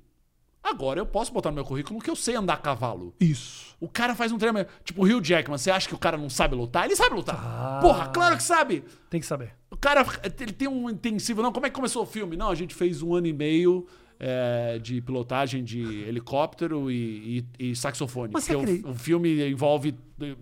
[0.63, 3.13] agora eu posso botar no meu currículo que eu sei andar a cavalo.
[3.19, 3.75] Isso.
[3.79, 4.65] O cara faz um treino.
[4.83, 6.85] Tipo, o Rio Jackman, você acha que o cara não sabe lutar?
[6.85, 7.39] Ele sabe lutar.
[7.39, 7.79] Ah.
[7.81, 8.83] Porra, claro que sabe.
[9.09, 9.53] Tem que saber.
[9.71, 10.05] O cara,
[10.39, 11.41] ele tem um intensivo.
[11.41, 12.35] Não, como é que começou o filme?
[12.35, 13.87] Não, a gente fez um ano e meio
[14.19, 18.33] é, de pilotagem de helicóptero e, e- e saxofone.
[18.33, 19.95] Você porque acredita- o, o filme envolve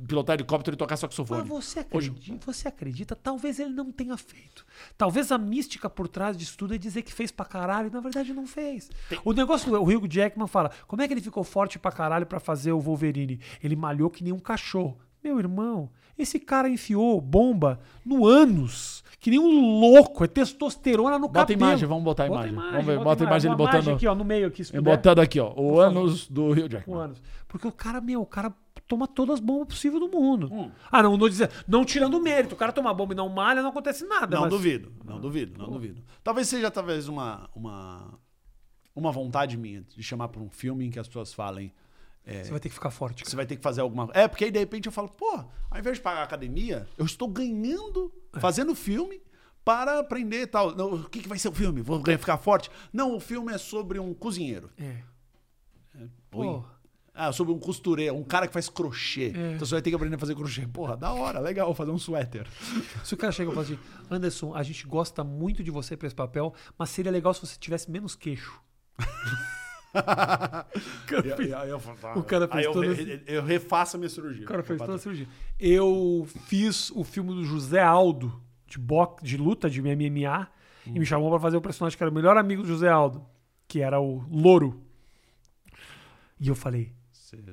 [0.07, 1.41] pilotar helicóptero e tocar saxofone.
[1.41, 3.15] Mas você Hoje- acredita, você acredita?
[3.15, 4.65] Talvez ele não tenha feito.
[4.97, 7.99] Talvez a mística por trás disso tudo é dizer que fez pra caralho e na
[7.99, 8.89] verdade não fez.
[9.23, 12.39] O negócio, o Hugh Jackman fala, como é que ele ficou forte pra caralho pra
[12.39, 13.39] fazer o Wolverine?
[13.63, 14.97] Ele malhou que nem um cachorro.
[15.23, 21.27] Meu irmão, esse cara enfiou bomba no ânus, que nem um louco, é testosterona no
[21.27, 21.59] Bota a cabelo.
[21.61, 22.71] imagem, vamos botar a Bota imagem.
[22.71, 24.63] Vamos ver, bota bota a imagem ele Uma botando- imagem aqui, ó, no meio aqui,
[24.63, 24.81] se puder.
[24.97, 26.99] botando aqui, ó, o ânus do Rio Com Jackman.
[27.01, 27.21] anos.
[27.47, 28.53] Porque o cara, meu, o cara
[28.87, 30.49] toma todas as bombas possíveis do mundo.
[30.51, 30.71] Hum.
[30.91, 32.55] Ah, não, não dizer, não tirando o mérito.
[32.55, 34.35] O cara toma bomba e não malha, não acontece nada.
[34.35, 36.01] Não mas- duvido, não duvido, não duvido.
[36.23, 38.13] Talvez seja talvez uma, uma,
[38.95, 41.73] uma vontade minha de chamar para um filme em que as pessoas falem.
[42.27, 43.23] É, Você vai ter que ficar forte.
[43.27, 45.79] Você vai ter que fazer alguma É, porque aí de repente eu falo, pô, ao
[45.79, 48.39] invés de pagar a academia, eu estou ganhando, É.
[48.39, 49.21] fazendo filme
[49.65, 50.75] para aprender e tal.
[50.75, 51.81] Não, o que, que vai ser o filme?
[51.81, 52.69] Vou ganhar- ficar forte?
[52.93, 54.69] Não, o filme é sobre um cozinheiro.
[54.77, 55.01] É.
[55.99, 56.09] Oi.
[56.29, 56.63] Pô.
[57.19, 59.33] Ah, sobre um costureiro, um cara que faz crochê.
[59.35, 59.53] É.
[59.53, 60.67] Então você vai ter que aprender a fazer crochê.
[60.67, 62.45] Porra, da hora, legal, fazer um suéter.
[63.03, 63.79] Se o cara chega e fala assim,
[64.11, 67.57] Anderson, a gente gosta muito de você pra esse papel, mas seria legal se você
[67.57, 68.61] tivesse menos queixo.
[71.47, 72.13] E- aí eu falo, tá.
[72.15, 74.43] O cara fez Aí eu, toda re- eu refaço a minha cirurgia.
[74.43, 75.27] O cara fez toda a cirurgia.
[75.59, 80.47] Eu fiz o filme do José Aldo, de, boxe, de luta, de MMA,
[80.85, 83.25] e me chamou pra fazer o personagem que era o melhor amigo do José Aldo,
[83.67, 84.83] que era o Louro.
[86.39, 86.93] E eu falei,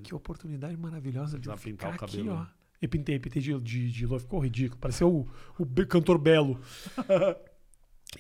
[0.03, 2.41] que oportunidade maravilhosa de eu pintar ficar o aqui, cabelo, ó.
[2.41, 2.47] né?
[2.83, 4.79] E pintei, pintei de, de, de louro, ficou ridículo.
[4.79, 5.29] Pareceu o,
[5.59, 6.61] o cantor Belo.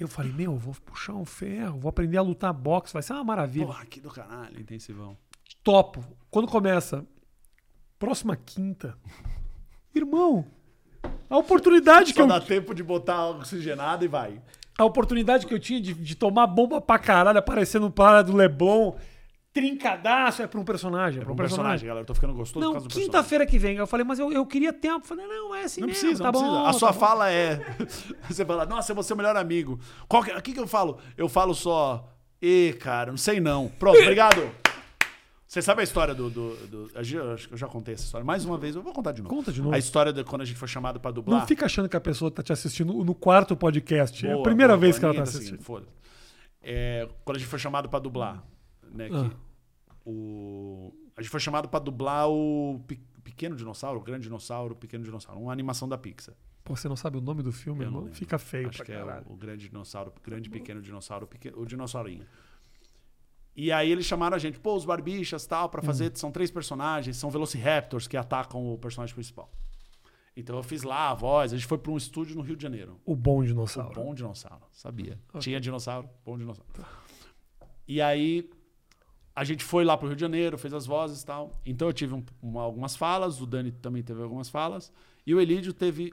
[0.01, 3.13] eu falei, meu, eu vou puxar um ferro, vou aprender a lutar boxe, vai ser
[3.13, 3.67] uma maravilha.
[3.67, 5.17] Porra, que do caralho, intensivão.
[5.63, 6.05] Topo.
[6.31, 7.05] Quando começa,
[7.99, 8.97] próxima quinta,
[9.95, 10.45] irmão,
[11.29, 14.41] a oportunidade que Só eu dá tempo de botar oxigenado e vai.
[14.79, 18.35] a oportunidade que eu tinha de, de tomar bomba pra caralho aparecendo no Praia do
[18.35, 18.95] Leblon,
[19.55, 21.87] trincadaço, é pra um personagem, é pra um personagem.
[21.87, 22.03] galera.
[22.03, 23.11] Eu tô ficando gostoso por Não, causa do personagem.
[23.11, 23.77] quinta-feira que vem.
[23.77, 25.05] Eu falei, mas eu, eu queria tempo.
[25.05, 26.41] Eu falei, não, é assim Não mesmo, precisa, tá não bom.
[26.41, 26.61] precisa.
[26.63, 26.99] A tá sua bom.
[26.99, 27.77] fala é.
[28.29, 29.79] Você fala, nossa, eu vou ser o melhor amigo.
[30.11, 30.99] Que, o que, que eu falo?
[31.17, 32.07] Eu falo só.
[32.43, 33.69] E, cara, não sei não.
[33.79, 34.43] Pronto, obrigado.
[35.47, 36.29] Você sabe a história do.
[36.29, 38.25] do, do- acho que eu já contei essa história.
[38.25, 39.33] Mais uma vez, eu vou contar de novo.
[39.33, 39.73] Conta de novo.
[39.73, 41.39] A história de quando a gente foi chamado pra dublar.
[41.41, 44.27] Não fica achando que a pessoa tá te assistindo no quarto podcast.
[44.27, 45.51] é a Boa, primeira boa, vez boa, que ela tá tá assistindo.
[45.59, 45.93] seguindo, Foda-se.
[46.61, 48.43] É, quando a gente foi chamado pra dublar,
[48.95, 49.09] né?
[49.09, 49.31] que Ah.
[50.07, 54.77] o, a gente foi chamado pra dublar o Pe- Pequeno Dinossauro, o Grande Dinossauro, o
[54.77, 56.35] Pequeno Dinossauro, uma animação da Pixar.
[56.63, 58.15] Pô, você não sabe o nome do filme, Eu não irmão?
[58.15, 59.27] Fica feio Acho que é caralho.
[59.29, 62.27] o, o Grande Dinossauro, o Grande Pequeno Dinossauro, o, o Dinossaurinho.
[63.57, 66.11] E aí eles chamaram a gente, pô, os barbichas tal, pra fazer.
[66.11, 66.17] Hum.
[66.17, 69.51] São três personagens, são Velociraptors que atacam o personagem principal.
[70.37, 72.63] Então eu fiz lá a voz, a gente foi pra um estúdio no Rio de
[72.65, 73.01] Janeiro.
[73.05, 73.95] O bom O dinossauro.
[73.95, 75.21] bom dinossauro, sabia.
[75.39, 76.69] Tinha dinossauro, bom dinossauro.
[77.87, 78.51] E aí
[79.35, 81.51] a gente foi lá pro Rio de Janeiro, fez as vozes e tal.
[81.67, 84.93] Então eu tive um- uma- algumas falas, o Dani também teve algumas falas,
[85.27, 86.13] e o Elídio teve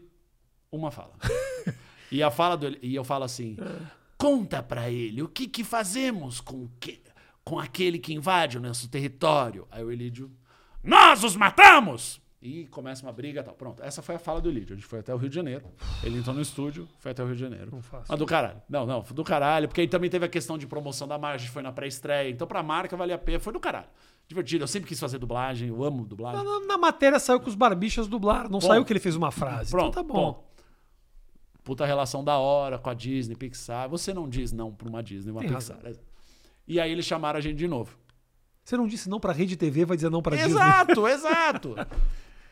[0.71, 1.13] uma fala.
[2.11, 3.57] e a fala do e eu falo assim:
[4.17, 7.01] "Conta pra ele o que que fazemos com que,
[7.43, 9.67] com aquele que invade o nosso território".
[9.69, 10.31] Aí o Elídio:
[10.83, 12.19] "Nós os matamos".
[12.41, 13.53] E começa uma briga e tal.
[13.53, 14.73] Pronto, essa foi a fala do Elídio.
[14.73, 15.63] A gente foi até o Rio de Janeiro.
[16.03, 17.69] Ele entrou no estúdio, foi até o Rio de Janeiro.
[17.71, 18.07] Não faço.
[18.09, 18.59] Mas do caralho.
[18.67, 19.67] Não, não, do caralho.
[19.67, 22.31] Porque aí também teve a questão de promoção da marca, a gente foi na pré-estreia.
[22.31, 23.39] Então pra marca valia a pena.
[23.39, 23.85] Foi do caralho.
[24.27, 24.63] Divertido.
[24.63, 26.43] Eu sempre quis fazer dublagem, eu amo dublagem.
[26.43, 28.49] Na, na matéria saiu que os barbichas dublaram.
[28.49, 28.67] Não Bom.
[28.67, 29.69] saiu que ele fez uma frase.
[29.69, 30.31] Pronto, então tá bom.
[30.31, 30.51] bom.
[31.63, 33.87] Puta relação da hora com a Disney, Pixar.
[33.87, 35.77] Você não diz não pra uma Disney, uma Tem Pixar.
[36.67, 37.95] E aí eles chamaram a gente de novo.
[38.63, 40.53] Você não disse não pra Rede TV, vai dizer não pra Disney.
[40.53, 41.75] Exato, exato.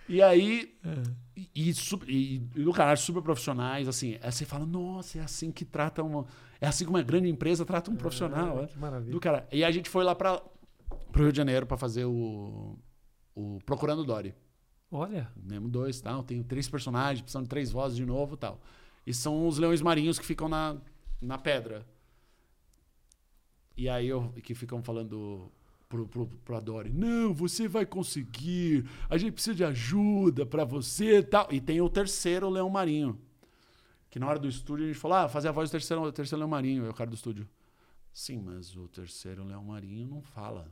[0.10, 0.76] E aí.
[0.84, 1.20] É.
[1.55, 4.18] E, e, e, do canal super profissionais, assim.
[4.22, 6.26] Aí você fala, nossa, é assim que trata uma.
[6.60, 8.64] É assim como uma grande empresa trata um profissional.
[8.64, 8.68] é.
[8.68, 9.12] que maravilha.
[9.12, 9.47] Do cara.
[9.51, 10.41] E a gente foi lá para
[11.12, 12.78] pro Rio de Janeiro pra fazer o.
[13.36, 14.36] O Procurando Dory.
[14.91, 15.32] Olha.
[15.41, 16.24] Nemo 2 tal.
[16.24, 18.60] Tenho três personagens, precisam de três vozes de novo e tal.
[19.05, 20.76] E são os leões marinhos que ficam na,
[21.22, 21.86] na pedra.
[23.78, 25.49] E aí eu, que ficam falando
[25.90, 31.48] pro Adore, não, você vai conseguir, a gente precisa de ajuda pra você tal.
[31.52, 33.20] E tem o terceiro leão marinho.
[34.10, 36.12] Que na hora do estúdio a gente falou, ah, fazer a voz do terceiro, o
[36.12, 37.50] terceiro leão marinho, é o cara do estúdio.
[38.14, 40.72] Sim, mas o terceiro leão marinho não fala.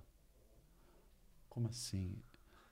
[1.49, 2.15] Como assim?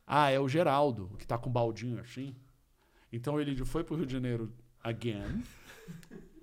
[0.06, 2.36] Ah, é o Geraldo, que tá com um baldinho assim.
[3.12, 5.44] Então ele foi pro Rio de Janeiro again.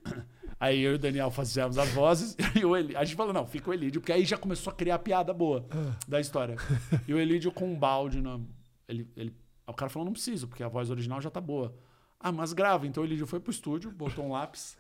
[0.63, 2.37] Aí eu e o Daniel fazíamos as vozes.
[2.55, 4.77] E o Eli, a gente falou, não, fica o Elídio, porque aí já começou a
[4.77, 5.67] criar a piada boa
[6.07, 6.55] da história.
[7.09, 8.21] E o Elídio com um balde.
[8.21, 8.39] Na,
[8.87, 9.35] ele, ele,
[9.67, 11.75] o cara falou, não preciso, porque a voz original já tá boa.
[12.21, 12.87] Ah, mas grava.
[12.87, 14.77] Então o Elídio foi pro estúdio, botou um lápis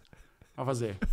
[0.54, 0.96] pra fazer.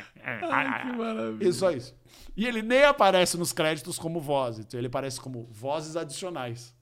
[0.00, 1.48] que maravilha.
[1.48, 1.94] E só isso.
[2.34, 6.74] E ele nem aparece nos créditos como voz, então ele aparece como vozes adicionais.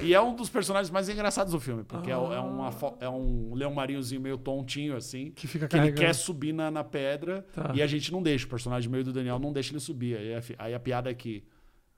[0.00, 3.52] E é um dos personagens mais engraçados do filme, porque é, é uma é um
[3.54, 7.72] leão marinhozinho meio tontinho, assim, Que fica que ele quer subir na, na pedra Tá.
[7.74, 8.46] e a gente não deixa.
[8.46, 10.16] O personagem meio do Daniel não deixa ele subir.
[10.16, 11.44] Aí a, aí a piada é que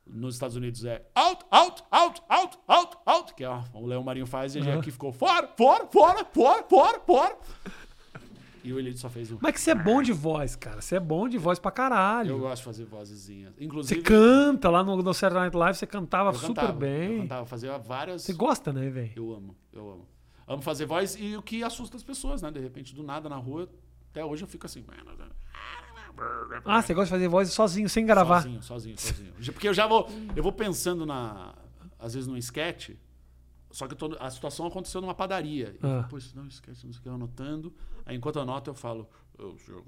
[0.04, 4.02] nos Estados Unidos é out, out, out, out, out, out, que é ó, o leão
[4.02, 4.80] marinho faz, e a gente Aham.
[4.80, 7.36] aqui ficou fora, fora, fora, fora, fora, fora.
[8.64, 9.38] E o Elite só fez um.
[9.40, 10.80] Mas que você é bom de voz, cara.
[10.80, 12.38] Você é bom de voz pra Eu caralho.
[12.38, 13.52] gosto de fazer vozezinhas.
[13.56, 14.02] Você Inclusive.
[14.02, 17.20] canta lá no, no Saturday Night Live, você cantava Eu super cantava, Eu bem.
[17.22, 18.22] cantava, fazia várias.
[18.22, 19.12] Você gosta, né, velho?
[19.16, 20.08] Eu amo, eu amo.
[20.46, 22.50] Amo fazer voz e o que assusta as pessoas, né?
[22.50, 23.68] De repente, do nada na rua,
[24.10, 24.82] até hoje eu fico assim.
[26.64, 28.42] Ah, você gosta de fazer voz sozinho, sem gravar.
[28.42, 29.32] Sozinho, sozinho, sozinho.
[29.52, 30.08] Porque eu já vou.
[30.34, 31.54] Eu vou pensando na.
[31.98, 32.90] Às vezes num sketch.
[33.78, 35.72] Só que eu tô- a situação aconteceu numa padaria.
[35.80, 36.08] E eu Ah.
[36.18, 37.72] isso não esquece, não sei o que, eu anotando.
[38.04, 39.08] Aí enquanto eu anoto, eu falo.
[39.38, 39.82] "Ô, senhor,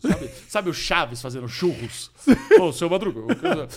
[0.00, 2.10] sabe, sabe o Chaves fazendo churros?
[2.60, 3.20] Ô, seu Madruga.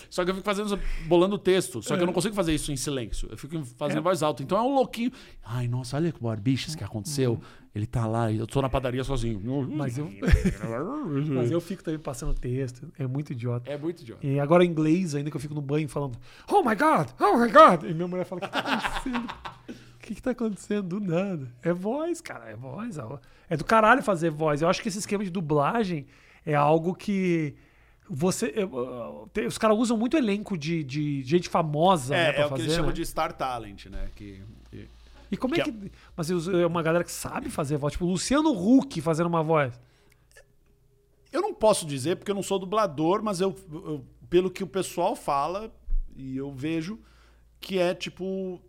[0.09, 1.81] Só que eu fico fazendo, bolando o texto.
[1.83, 3.27] Só que eu não consigo fazer isso em silêncio.
[3.31, 4.01] Eu fico fazendo É.
[4.01, 4.41] voz alta.
[4.43, 5.11] Então é um louquinho.
[5.43, 7.39] Ai, nossa, olha que barbichas que aconteceu.
[7.75, 9.39] Ele tá lá, eu tô na padaria sozinho.
[9.69, 10.09] Mas eu,
[11.33, 12.91] mas eu fico também passando texto.
[12.97, 13.69] É muito idiota.
[13.69, 14.25] É muito idiota.
[14.25, 16.17] E agora em inglês, ainda que eu fico no banho falando
[16.49, 17.09] Oh my God!
[17.19, 17.83] Oh my God!
[17.89, 19.29] E minha mulher fala, o que tá acontecendo?
[20.09, 20.87] O que, que tá acontecendo?
[20.87, 21.47] Do nada.
[21.61, 22.97] É voz, cara, é voz.
[23.47, 24.59] É do caralho fazer voz.
[24.59, 26.07] Eu acho que esse esquema de dublagem
[26.43, 27.53] é algo que
[28.09, 28.51] você.
[28.55, 32.45] eu- eu- Os caras usam muito elenco de, de gente famosa né, É, pra é
[32.47, 32.95] o que eles chamam né?
[32.95, 34.09] de Star Talent, né?
[34.15, 34.41] Que,
[34.71, 34.87] que-
[35.31, 35.91] E como é que que.
[36.17, 37.93] Mas os- é uma galera que sabe fazer voz.
[37.93, 39.79] Tipo, Luciano Huck fazendo uma voz.
[41.31, 44.67] Eu não posso dizer porque eu não sou dublador, mas eu, eu- pelo que o
[44.67, 45.71] pessoal fala
[46.15, 46.99] e eu vejo
[47.61, 48.59] que é tipo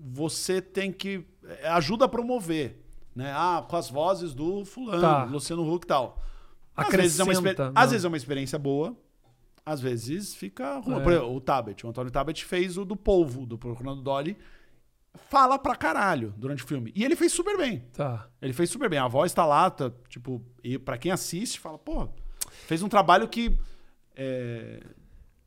[0.00, 2.78] você tem que é, ajuda a promover,
[3.14, 3.32] né?
[3.34, 5.24] Ah, com as vozes do fulano, Tá.
[5.24, 6.22] Luciano Huck e tal.
[6.76, 8.96] Às vezes, é uma, exper- às vezes é uma experiência boa,
[9.66, 10.98] às vezes fica ruim.
[10.98, 11.00] É.
[11.02, 14.36] Por exemplo, o Tabet, o Antônio Tabet fez o do Polvo, do Procurando Dolly,
[15.28, 16.92] fala pra caralho durante o filme.
[16.94, 17.80] E ele fez super bem.
[17.92, 18.28] Tá.
[18.40, 18.98] Ele fez super bem.
[19.00, 22.08] A voz tá lá, tá, tipo, e pra quem assiste, fala, pô,
[22.66, 23.58] fez um trabalho que
[24.14, 24.80] é,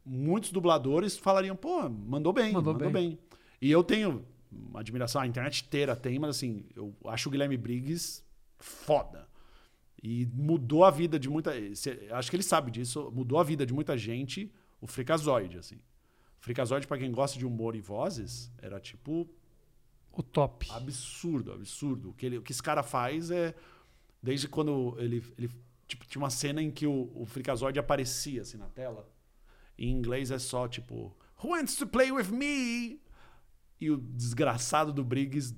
[0.06, 3.10] muitos dubladores falariam, pô, mandou bem, Mandou mandou, bem.
[3.12, 3.20] bem.
[3.62, 4.26] E eu tenho
[4.74, 8.24] admiração, a internet inteira tem, mas assim, eu acho o Guilherme Briggs
[8.60, 9.28] foda.
[10.04, 11.52] E mudou a vida de muita.
[12.12, 15.76] Acho que ele sabe disso, mudou a vida de muita gente, o Freakazoid, assim.
[15.76, 19.30] O Freakazoid, pra quem gosta de humor e vozes, era tipo
[20.12, 20.68] O top.
[20.72, 22.10] absurdo, absurdo.
[22.10, 23.54] O que, ele- o que esse cara faz é.
[24.24, 25.24] Desde quando ele.
[25.38, 25.50] ele
[25.88, 29.08] tipo, tinha uma cena em que o, o Freakazoid aparecia assim na tela.
[29.78, 31.16] Em inglês é só tipo.
[31.44, 33.00] Who wants to play with me?
[33.82, 35.56] E o desgraçado do Briggs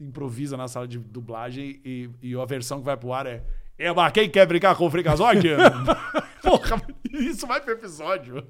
[0.00, 3.44] improvisa na sala de dublagem e, e a versão que vai pro ar é.
[3.78, 5.48] Eba, quem quer brincar com o Freakazoid?
[6.42, 8.46] Porra, isso vai pro episódio.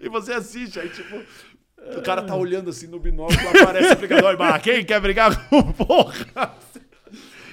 [0.00, 1.22] E você assiste, aí tipo.
[1.96, 4.36] O cara tá olhando assim no binóculo, aparece o Freakazoid.
[4.36, 5.72] Bah, quem quer brigar com.
[5.72, 6.54] Porra!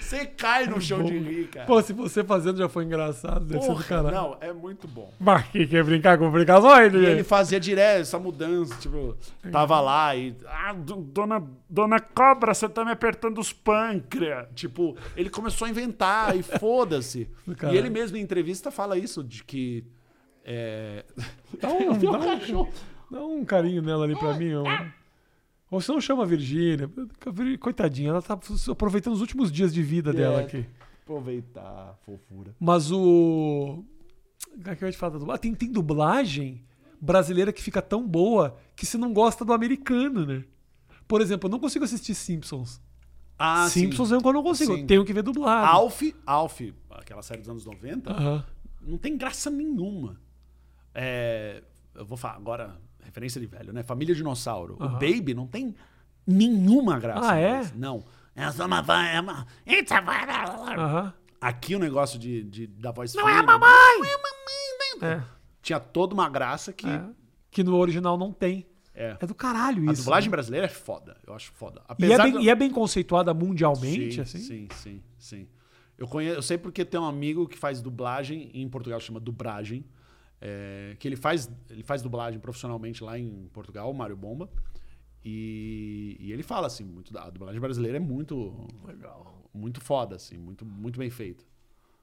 [0.08, 1.66] Você cai no chão de rir, cara.
[1.66, 4.16] Pô, se você fazendo já foi engraçado, deve ser do Porra, caralho.
[4.16, 5.12] não, é muito bom.
[5.20, 9.18] Mas que quer brincar com fricazoide, E ele fazia direto essa mudança, tipo,
[9.52, 10.34] tava lá e.
[10.48, 14.48] Ah, do- dona, dona Cobra, você tá me apertando os pâncreas.
[14.56, 17.30] Tipo, ele começou a inventar e foda-se.
[17.72, 19.84] E ele mesmo em entrevista fala isso, de que.
[20.46, 21.04] É...
[21.62, 22.10] Dá um, dá,
[22.60, 22.68] um,
[23.12, 24.54] dá um carinho nela ali pra mim.
[24.54, 24.64] ó.
[25.70, 26.90] Ou se não chama a Virgínia.
[27.60, 28.40] Coitadinha, ela tá
[28.72, 30.44] aproveitando os últimos dias de vida dela É.
[30.44, 30.66] aqui.
[31.04, 32.56] Aproveitar, fofura.
[32.60, 33.84] Mas o.
[34.66, 35.42] É que eu ia te falar da dublagem?
[35.42, 36.64] Tem, tem dublagem
[37.00, 40.44] brasileira que fica tão boa que você não gosta do americano, né?
[41.08, 42.82] Por exemplo, eu não consigo assistir Simpsons.
[43.40, 44.16] Ah, Simpsons sim.
[44.16, 44.76] é um que eu não consigo.
[44.76, 44.86] Sim.
[44.88, 45.68] Tenho que ver dublado.
[45.68, 46.60] Alf, Alf,
[46.90, 48.46] aquela série dos anos 90, Aham.
[48.82, 50.20] não tem graça nenhuma.
[50.94, 51.64] É,
[51.94, 53.84] eu vou falar agora, referência de velho, né?
[53.84, 54.76] Família Dinossauro.
[54.80, 54.94] O Aham.
[55.00, 55.74] Baby não tem
[56.26, 57.32] nenhuma graça.
[57.32, 57.72] Ah, é?
[57.76, 58.04] Não.
[58.36, 59.48] É só uma vai, é uma.
[59.66, 61.14] A Aham.
[61.40, 63.70] Aqui o negócio de, de- da voz Não é a fina, mamãe!
[64.00, 65.24] Não é a mamãe, né?
[65.24, 65.24] É,
[65.62, 66.88] Tinha toda uma graça que.
[66.88, 67.04] é.
[67.50, 68.68] Que no original não tem.
[68.94, 69.16] É.
[69.20, 70.04] É do caralho A isso.
[70.04, 70.32] dublagem né?
[70.32, 71.18] brasileira é foda.
[71.26, 71.80] Eu acho foda.
[71.82, 74.40] E é, Apesar bem, e é bem conceituada mundialmente, sim, assim?
[74.40, 75.48] Sim, sim, sim.
[75.98, 79.86] Eu, conheço, eu sei porque tem um amigo que faz dublagem, em Portugal chama dublagem,
[80.42, 84.50] é, que ele faz, ele faz dublagem profissionalmente lá em Portugal, o Mário Bomba.
[85.24, 89.42] E, e ele fala assim, muito, a dublagem brasileira é muito, Legal.
[89.54, 91.44] muito foda, assim, muito, muito bem feita.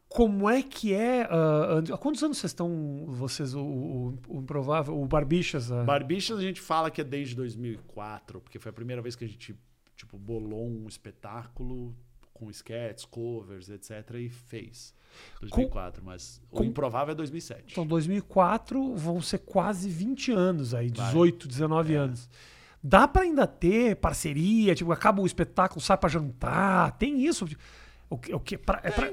[0.08, 1.26] Como é que é.
[1.32, 5.72] André- há quantos anos vocês estão, vocês, o, o, o Improvável, o Barbichas?
[5.72, 5.82] ah?
[5.82, 9.28] Barbichas a gente fala que é desde 2004, porque foi a primeira vez que a
[9.28, 9.56] gente
[9.96, 11.96] tipo, bolou um espetáculo
[12.34, 14.10] com sketches, covers, etc.
[14.16, 14.92] e fez.
[15.40, 17.72] 2004, mas o com- improvável é 2007.
[17.72, 21.06] Então, 2004 vão ser quase 20 anos aí, Vai.
[21.06, 22.28] 18, 19 anos.
[22.82, 27.46] Dá pra ainda ter parceria, tipo, acaba o espetáculo, sai pra jantar, tem isso?
[28.10, 29.12] O que, o que, pra- é pra-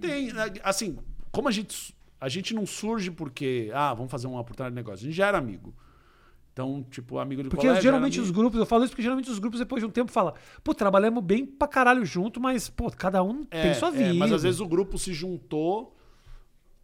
[0.00, 0.96] Tem, né, assim,
[1.30, 5.04] como a gente, a gente não surge porque, ah, vamos fazer uma oportunidade de negócio.
[5.04, 5.74] A gente já era amigo.
[6.60, 7.82] Então, tipo, amigo de Porque colégio.
[7.82, 8.40] geralmente era os amigo.
[8.40, 11.24] grupos, eu falo isso porque geralmente os grupos depois de um tempo falam, pô, trabalhamos
[11.24, 14.14] bem pra caralho junto, mas, pô, cada um É, tem sua é, vida.
[14.14, 15.96] mas às vezes o grupo se juntou.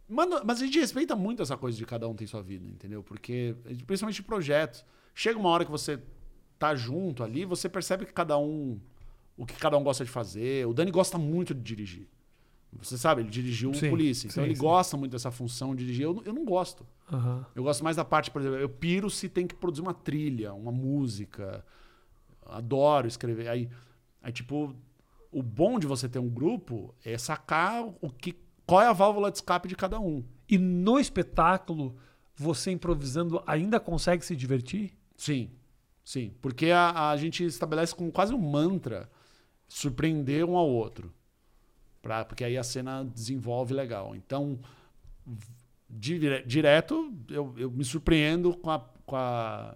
[0.09, 3.03] Mano, mas a gente respeita muito essa coisa de cada um tem sua vida, entendeu?
[3.03, 3.55] Porque,
[3.85, 4.83] principalmente em projetos.
[5.13, 5.99] Chega uma hora que você
[6.57, 8.79] tá junto ali, você percebe que cada um.
[9.35, 10.65] O que cada um gosta de fazer.
[10.65, 12.07] O Dani gosta muito de dirigir.
[12.73, 14.27] Você sabe, ele dirigiu um Sim, polícia.
[14.27, 14.61] Então sim, ele sim.
[14.61, 16.03] gosta muito dessa função de dirigir.
[16.03, 16.85] Eu, não- eu não gosto.
[17.11, 17.45] Aham.
[17.55, 20.53] Eu gosto mais da parte, por exemplo, eu piro se tem que produzir uma trilha,
[20.53, 21.65] uma música.
[22.45, 23.47] Adoro escrever.
[23.47, 23.69] Aí,
[24.21, 24.75] aí tipo,
[25.31, 29.31] o bom de você ter um grupo é sacar o que, qual é a válvula
[29.31, 30.23] de escape de cada um.
[30.49, 31.95] E no espetáculo,
[32.35, 34.93] você improvisando ainda consegue se divertir?
[35.15, 35.49] Sim,
[36.03, 36.31] sim.
[36.41, 39.09] Porque a, a gente estabelece com quase um mantra
[39.67, 41.13] surpreender um ao outro.
[42.01, 44.15] Pra, porque aí a cena desenvolve legal.
[44.15, 44.59] Então,
[45.89, 49.75] dire- direto, eu, eu me surpreendo com, a, com, a-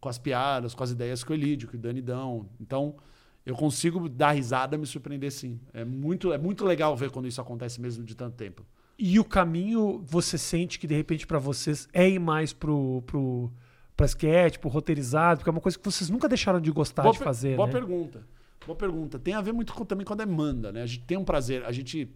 [0.00, 2.48] com as piadas, com as ideias que o Elídio, que o Dani dão.
[2.60, 2.96] Então,
[3.44, 5.60] eu consigo dar risada e me surpreender sim.
[5.72, 8.64] É muito, é muito legal ver quando isso acontece mesmo de tanto tempo.
[8.98, 13.52] E o caminho, você sente que de repente pra vocês é ir mais pro, pro,
[13.96, 17.12] pra sketch, pro roteirizado, porque é uma coisa que vocês nunca deixaram de gostar boa
[17.12, 17.72] de fazer, boa né?
[17.72, 18.26] pergunta.
[18.68, 19.18] Boa pergunta.
[19.18, 20.82] Tem a ver muito com, também com a demanda, né?
[20.82, 21.64] A gente tem um prazer.
[21.64, 22.06] A gente.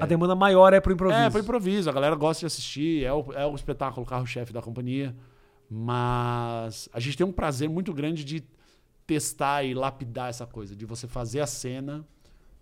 [0.00, 1.20] A demanda maior é pro improviso.
[1.20, 1.90] É, foi improviso.
[1.90, 5.14] A galera gosta de assistir, é o, é o espetáculo carro-chefe da companhia.
[5.68, 8.44] Mas a gente tem um prazer muito grande de
[9.06, 12.06] testar e lapidar essa coisa, de você fazer a cena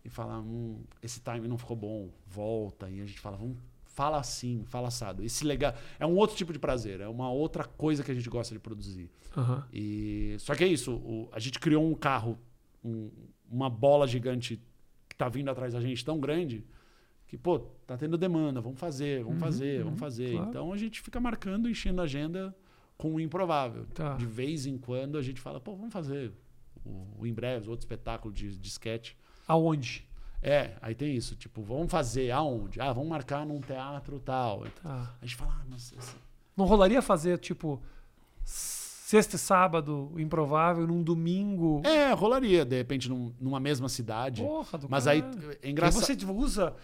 [0.04, 2.88] e falar, hum, esse time não ficou bom, volta.
[2.88, 5.22] E a gente fala, vamos, fala assim, fala assado.
[5.24, 5.74] Esse legal.
[6.00, 8.60] É um outro tipo de prazer, é uma outra coisa que a gente gosta de
[8.60, 9.10] produzir.
[9.36, 9.64] Aham.
[9.72, 12.38] E só que é isso, o- a gente criou um carro,
[12.84, 13.10] um-
[13.50, 14.60] uma bola gigante
[15.08, 16.64] que tá vindo atrás da gente tão grande
[17.26, 20.32] que, pô, tá tendo demanda, vamos fazer, vamos fazer, vamos fazer.
[20.32, 20.48] claro.
[20.48, 22.54] Então a gente fica marcando, enchendo a agenda
[22.96, 23.86] com o improvável.
[23.94, 24.14] Tá.
[24.16, 26.32] De vez em quando a gente fala, pô, vamos fazer
[26.84, 29.12] o, o em breve, outro espetáculo de, de sketch.
[29.46, 30.06] Aonde?
[30.40, 32.80] É, aí tem isso, tipo, vamos fazer aonde?
[32.80, 34.64] Ah, vamos marcar num teatro tal.
[34.82, 35.16] Tá.
[35.20, 36.16] A gente fala, ah, mas esse-
[36.56, 37.82] Não rolaria fazer, tipo,
[39.08, 41.80] sexta e sábado, improvável, num domingo?
[41.82, 44.42] É, rolaria, de repente, num- numa mesma cidade.
[44.42, 45.24] Porra do Mas aí
[45.62, 46.04] é engraçado.
[46.04, 46.74] você usa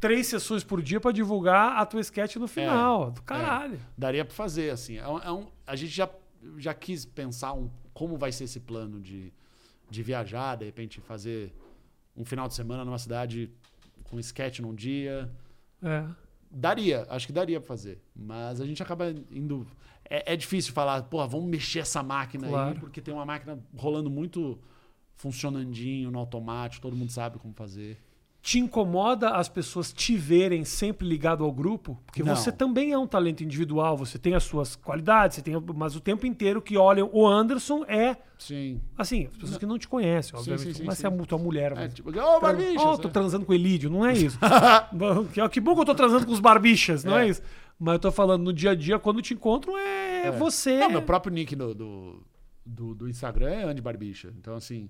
[0.00, 3.10] três sessões por dia pra divulgar a tua sketch no final.
[3.10, 3.78] do caralho.
[3.98, 4.96] Daria pra fazer, assim.
[4.96, 6.08] É um- é um- a gente já,
[6.56, 9.30] já quis pensar um- como vai ser esse plano de,
[9.90, 11.52] de viajar, de repente fazer
[12.16, 13.50] um final de semana numa cidade
[14.04, 15.30] com sketch num dia.
[15.82, 16.02] É.
[16.50, 18.00] Daria, acho que daria pra fazer.
[18.16, 19.66] Mas a gente acaba indo.
[20.14, 22.80] É, é difícil falar, porra, vamos mexer essa máquina aí, Claro.
[22.80, 24.58] porque tem uma máquina rolando muito
[25.16, 27.96] funcionandinho, no automático, todo mundo sabe como fazer.
[28.42, 31.96] Te incomoda as pessoas te verem sempre ligado ao grupo?
[32.04, 32.34] Porque Não.
[32.34, 36.00] você também é um talento individual, você tem as suas qualidades, você tem, mas o
[36.00, 38.80] tempo inteiro que olham o Anderson é Sim.
[38.98, 40.64] assim, as pessoas que não te conhecem, obviamente.
[40.64, 41.02] sim, sim, mas sim.
[41.02, 42.82] você é a tua mulher, É, tipo, ô, barbicha!
[42.84, 44.36] Oh, tô transando com o Elídio, não é isso.
[45.52, 47.28] Que bom que eu tô transando com os barbichas, não é, É.
[47.28, 47.42] isso.
[47.82, 50.78] Mas eu tô falando no dia a dia, quando te encontram, é, você.
[50.78, 52.22] Não, meu próprio nick do, do,
[52.64, 54.32] do, do Instagram é Andy Barbicha.
[54.38, 54.88] Então, assim,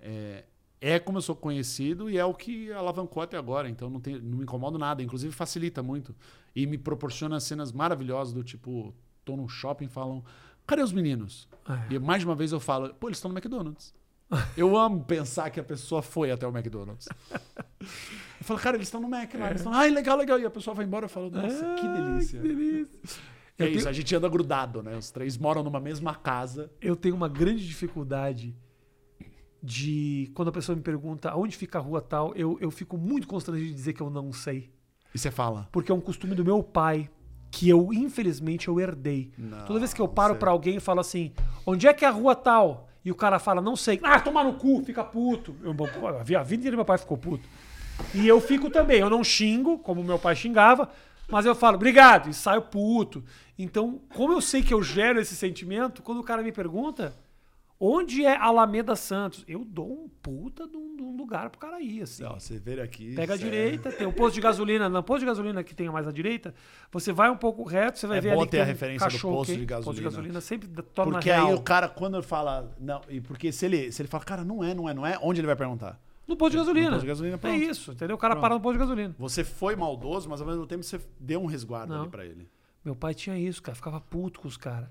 [0.00, 0.44] é,
[0.80, 3.68] é como eu sou conhecido e é o que alavancou até agora.
[3.68, 5.00] Então, não, tem, não me incomodo nada.
[5.00, 6.12] Inclusive, facilita muito.
[6.56, 8.92] E me proporciona cenas maravilhosas do tipo,
[9.24, 10.24] tô num shopping e falam,
[10.66, 11.48] cadê os meninos?
[11.68, 11.94] É.
[11.94, 13.94] E mais de uma vez eu falo, pô, eles estão no McDonald's.
[14.56, 17.08] Eu amo pensar que a pessoa foi até o McDonald's.
[17.80, 19.46] Eu falo, cara, eles estão no Mac lá.
[19.48, 20.38] Eles estão, ai, legal, legal.
[20.38, 22.40] E a pessoa vai embora e eu falo, nossa, que Ai, delícia.
[22.42, 22.88] que delícia.
[23.58, 24.96] É Eu isso, tenho- a gente anda grudado, né?
[24.96, 26.70] Os três moram numa mesma casa.
[26.80, 28.54] eu tenho uma grande dificuldade
[29.62, 33.26] de quando a pessoa me pergunta onde fica a rua tal, eu, eu fico muito
[33.26, 34.70] constrangido de dizer que eu não sei.
[35.14, 35.68] E você fala.
[35.72, 37.08] Porque é um costume do meu pai
[37.50, 39.32] que eu, infelizmente, eu herdei.
[39.38, 41.32] Não, Toda vez que eu paro pra alguém e falo assim,
[41.64, 42.88] onde é que é a rua tal?
[43.04, 44.00] E o cara fala, não sei.
[44.02, 45.54] Ah, toma no cu, fica puto.
[45.62, 45.74] Eu,
[46.38, 47.46] a vida inteira meu pai ficou puto.
[48.14, 49.00] E eu fico também.
[49.00, 50.90] Eu não xingo, como meu pai xingava,
[51.28, 53.22] mas eu falo, obrigado, e saio puto.
[53.58, 57.14] Então, como eu sei que eu gero esse sentimento, quando o cara me pergunta
[57.78, 61.80] onde é Alameda Santos, eu dou um puta de um, de um lugar pro cara
[61.80, 62.22] ir, assim.
[62.22, 63.14] Não, você vê aqui.
[63.14, 63.52] Pega a sério.
[63.52, 64.88] direita, tem um posto de gasolina.
[64.88, 66.54] No posto de gasolina que tem mais à direita,
[66.90, 68.74] você vai um pouco reto, você vai É ver bom ali ter a tem um
[68.74, 69.68] referência do posto de quente.
[69.68, 70.10] Posto de gasolina.
[70.10, 71.48] gasolina sempre torna Porque real.
[71.48, 72.74] aí o cara, quando ele fala.
[72.80, 75.18] Não, e porque se ele, se ele fala, cara, não é, não é, não é,
[75.22, 76.00] onde ele vai perguntar?
[76.26, 76.90] No posto de gasolina.
[76.90, 78.16] posto de gasolina, é isso, entendeu?
[78.16, 78.42] O cara Pronto.
[78.44, 79.14] para no posto de gasolina.
[79.18, 82.02] Você foi maldoso, mas ao mesmo tempo você deu um resguardo Não.
[82.02, 82.48] ali pra ele.
[82.82, 83.74] Meu pai tinha isso, cara.
[83.76, 84.88] Ficava puto com os caras.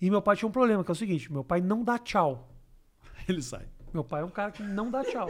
[0.00, 2.48] E meu pai tinha um problema, que é o seguinte: meu pai não dá tchau.
[3.28, 3.66] Ele sai.
[3.92, 5.28] Meu pai é um cara que não dá tchau.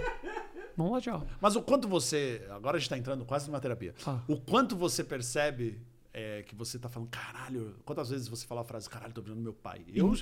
[0.77, 1.27] Não dá tchau.
[1.41, 2.47] Mas o quanto você.
[2.51, 3.95] Agora a gente tá entrando quase numa terapia.
[4.07, 4.21] Ah.
[4.27, 5.81] O quanto você percebe
[6.12, 7.77] é, que você tá falando, caralho.
[7.85, 9.85] Quantas vezes você fala a frase, caralho, tô virando meu pai?
[9.95, 10.12] Eu.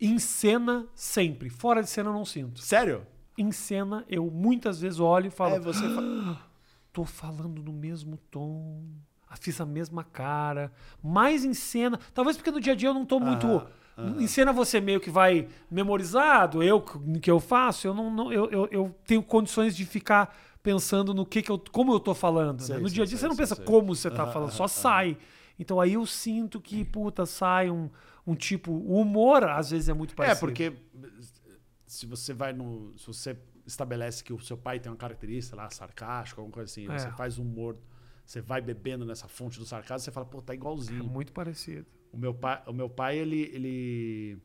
[0.00, 1.50] Em cena, sempre.
[1.50, 2.60] Fora de cena, eu não sinto.
[2.60, 3.06] Sério?
[3.36, 5.56] Em cena, eu muitas vezes olho e falo.
[5.56, 5.82] É, você.
[5.88, 6.42] fa-
[6.92, 8.82] tô falando no mesmo tom.
[9.28, 10.72] ah, Fiz a mesma cara.
[11.02, 12.00] Mais em cena.
[12.14, 13.46] Talvez porque no dia a dia eu não tô muito.
[14.18, 16.62] Em cena você meio que vai memorizado.
[16.62, 16.80] Eu
[17.20, 21.26] que eu faço, eu não, não- eu, eu, eu tenho condições de ficar pensando no
[21.26, 21.58] que, que eu.
[21.70, 22.60] como eu tô falando.
[22.60, 22.66] né?
[22.66, 24.50] Sei, No sei, dia a dia sei, você não pensa como você tá Aham, falando,
[24.52, 25.18] só sai.
[25.58, 27.90] Então aí eu sinto que, puta, sai um,
[28.26, 28.72] um tipo.
[28.72, 30.40] O humor às vezes é muito É, parecido.
[30.40, 30.72] porque
[31.86, 32.94] se você vai no.
[32.96, 33.36] Se você
[33.66, 36.98] estabelece que o seu pai tem uma característica lá, sarcástico, alguma coisa assim, É.
[36.98, 37.76] você faz humor,
[38.24, 41.04] você vai bebendo nessa fonte do sarcasmo, você fala, pô, tá É igualzinho.
[41.04, 41.86] muito parecido.
[42.12, 44.38] O meu pai, o meu pai ele, ele.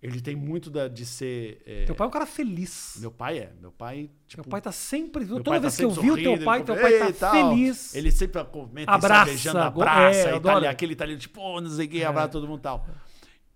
[0.00, 1.60] Ele tem muito da, de ser.
[1.66, 2.96] é, Teu pai é um cara feliz.
[3.00, 3.52] Meu pai é.
[3.60, 4.10] Meu pai.
[4.28, 5.24] Tipo, Teu pai tá sempre.
[5.24, 7.50] meu Toda vez tá que eu vi o teu pai, teu pai tá tal.
[7.50, 7.94] feliz.
[7.96, 11.68] Ele sempre comenta Abraça, e beijando, abraça, é, e italiano, aquele italiano, tipo, "Pô, não
[11.70, 12.86] sei o que, abraça todo mundo e tal.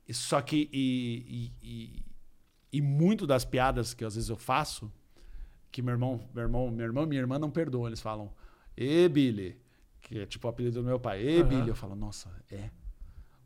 [0.09, 2.03] E Só que, e, e, e,
[2.73, 4.93] e muito das piadas que às vezes eu faço,
[5.71, 8.33] que meu irmão, meu irmão, meu irmão e minha irmã não perdoam, eles falam,
[8.77, 9.57] Ê, Billy,
[10.01, 11.49] que é tipo o apelido do meu pai, Ê, Aham.
[11.49, 12.69] Billy, eu falo, nossa, é.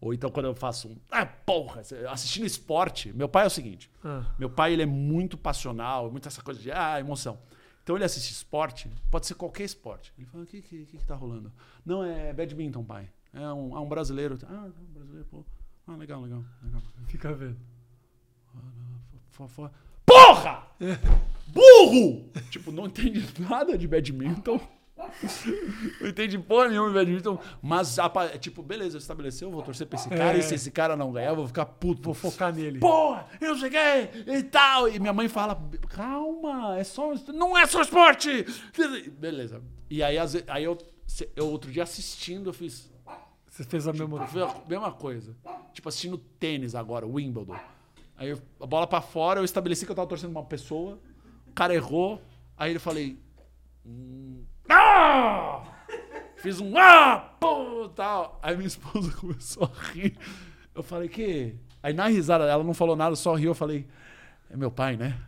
[0.00, 1.80] Ou então quando eu faço um, ah, porra,
[2.10, 4.26] assistindo esporte, meu pai é o seguinte, Ah.
[4.38, 7.38] meu pai, ele é muito passional, muito essa coisa de ah, emoção.
[7.82, 10.12] Então ele assiste esporte, pode ser qualquer esporte.
[10.18, 11.52] Ele fala, o que, que, que, que tá rolando?
[11.84, 13.08] Não, é badminton, pai.
[13.32, 14.38] É um, é um brasileiro.
[14.48, 15.44] Ah, um brasileiro, pô.
[15.86, 16.44] Ah, legal, legal.
[16.62, 16.82] legal.
[17.06, 17.56] Fica vendo.
[20.04, 20.66] Porra!
[21.48, 22.30] Burro!
[22.50, 24.60] tipo, não entende nada de badminton.
[26.00, 27.38] não entende porra nenhuma badminton.
[27.62, 27.96] Mas,
[28.40, 30.36] tipo, beleza, estabeleceu, vou torcer pra esse cara.
[30.36, 30.38] É.
[30.38, 32.02] E se esse cara não ganhar, eu vou ficar puto.
[32.02, 32.78] Vou focar nele.
[32.78, 34.88] porra, eu que, e tal.
[34.88, 38.44] E minha mãe fala, calma, é só, não é só esporte.
[39.18, 39.62] Beleza.
[39.88, 40.16] E aí,
[40.48, 40.76] aí eu,
[41.34, 42.90] eu, outro dia assistindo, eu fiz,
[43.48, 44.26] Você fez a mesma.
[44.26, 45.36] foi a mesma coisa.
[45.72, 47.56] Tipo, assistindo tênis agora, Wimbledon.
[48.18, 50.98] Aí eu- a bola pra fora, eu estabeleci que eu tava torcendo uma pessoa,
[51.46, 52.20] o cara errou,
[52.56, 53.18] aí eu falei,
[53.84, 54.42] hum,
[54.96, 55.62] ah!
[56.36, 58.38] Fiz um ah, pô, tal.
[58.42, 60.16] Aí minha esposa começou a rir.
[60.74, 61.56] Eu falei, que?
[61.82, 63.50] Aí na risada, ela não falou nada, só riu.
[63.50, 63.86] Eu falei,
[64.50, 65.18] é meu pai, né?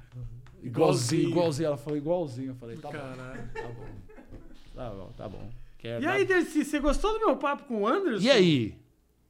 [0.63, 1.67] Igualzinho, igualzinho.
[1.69, 2.51] Ela falou, igualzinho.
[2.51, 3.51] Eu falei, tá bom, Caralho.
[3.55, 3.87] tá bom.
[4.75, 5.51] Tá bom, tá bom.
[5.79, 8.25] Quer E dar- aí, Dercy, você gostou do meu papo com o Anderson?
[8.27, 8.79] E aí?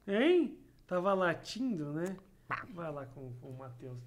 [0.07, 0.59] Hein?
[0.87, 2.17] Tava latindo, né?
[2.75, 3.99] Vai lá com, com o Matheus.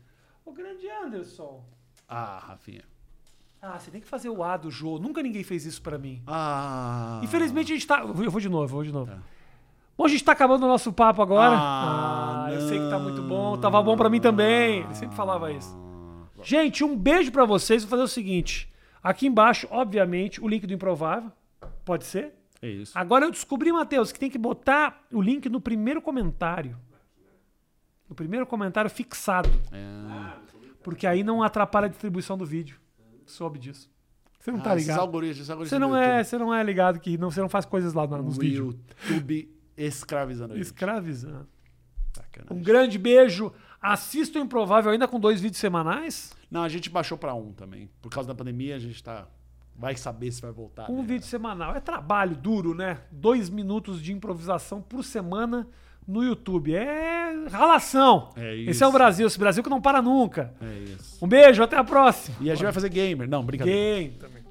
[0.44, 1.64] Ô, grande Anderson.
[2.08, 2.84] Ah, Rafinha.
[3.62, 4.98] Ah, você tem que fazer o A do Jô.
[4.98, 6.22] Nunca ninguém fez isso pra mim.
[6.26, 7.20] Ah.
[7.24, 8.00] Infelizmente a gente tá.
[8.00, 9.12] Eu vou de novo, eu vou de novo.
[9.12, 9.20] Tá.
[9.98, 11.54] Bom, a gente tá acabando o nosso papo agora.
[11.56, 13.56] Ah, Ah, eu sei que tá muito bom.
[13.58, 14.82] Tava bom pra mim também.
[14.82, 15.78] Ele sempre falava isso.
[16.44, 17.84] Gente, um beijo pra vocês.
[17.84, 18.72] Vou fazer o seguinte.
[19.04, 21.32] Aqui embaixo, obviamente, o link do Improvável.
[21.86, 22.34] Pode ser?
[22.64, 22.98] É isso.
[22.98, 26.76] Agora eu descobri, Matheus, que tem que botar o link no primeiro comentário.
[28.10, 29.50] No primeiro comentário fixado.
[29.72, 30.34] É.
[30.84, 32.80] Porque aí não atrapalha a distribuição do vídeo.
[33.26, 33.90] Soube disso.
[34.40, 35.02] Você não tá Ah, esses ligado.
[35.02, 36.24] algoritmos, esses algoritmos Você não, é, YouTube.
[36.26, 38.76] você não é ligado que não, você não faz coisas lá no- nos O vídeos.
[39.08, 40.58] YouTube escravizando.
[40.58, 41.48] Escravizando.
[42.14, 42.58] Sacanagem.
[42.58, 43.52] Um grande beijo.
[43.82, 46.34] Assista o Improvável ainda com dois vídeos semanais.
[46.50, 47.90] Não, a gente baixou pra um também.
[48.02, 49.28] Por causa da pandemia, a gente tá.
[49.76, 50.90] Vai saber se vai voltar.
[50.92, 51.08] Um né?
[51.08, 51.74] vídeo semanal.
[51.76, 53.00] É trabalho duro, né?
[53.12, 55.68] Dois minutos de improvisação por semana
[56.08, 56.74] no YouTube.
[56.76, 58.30] É ralação.
[58.36, 58.84] É Esse isso.
[58.84, 59.28] é o Brasil.
[59.28, 60.54] Esse Brasil que não para nunca.
[60.62, 61.18] É isso.
[61.24, 62.36] Um beijo, até a próxima.
[62.42, 63.28] E a gente vai fazer gamer.
[63.30, 64.00] Não, brincadeira.
[64.00, 64.42] Game também.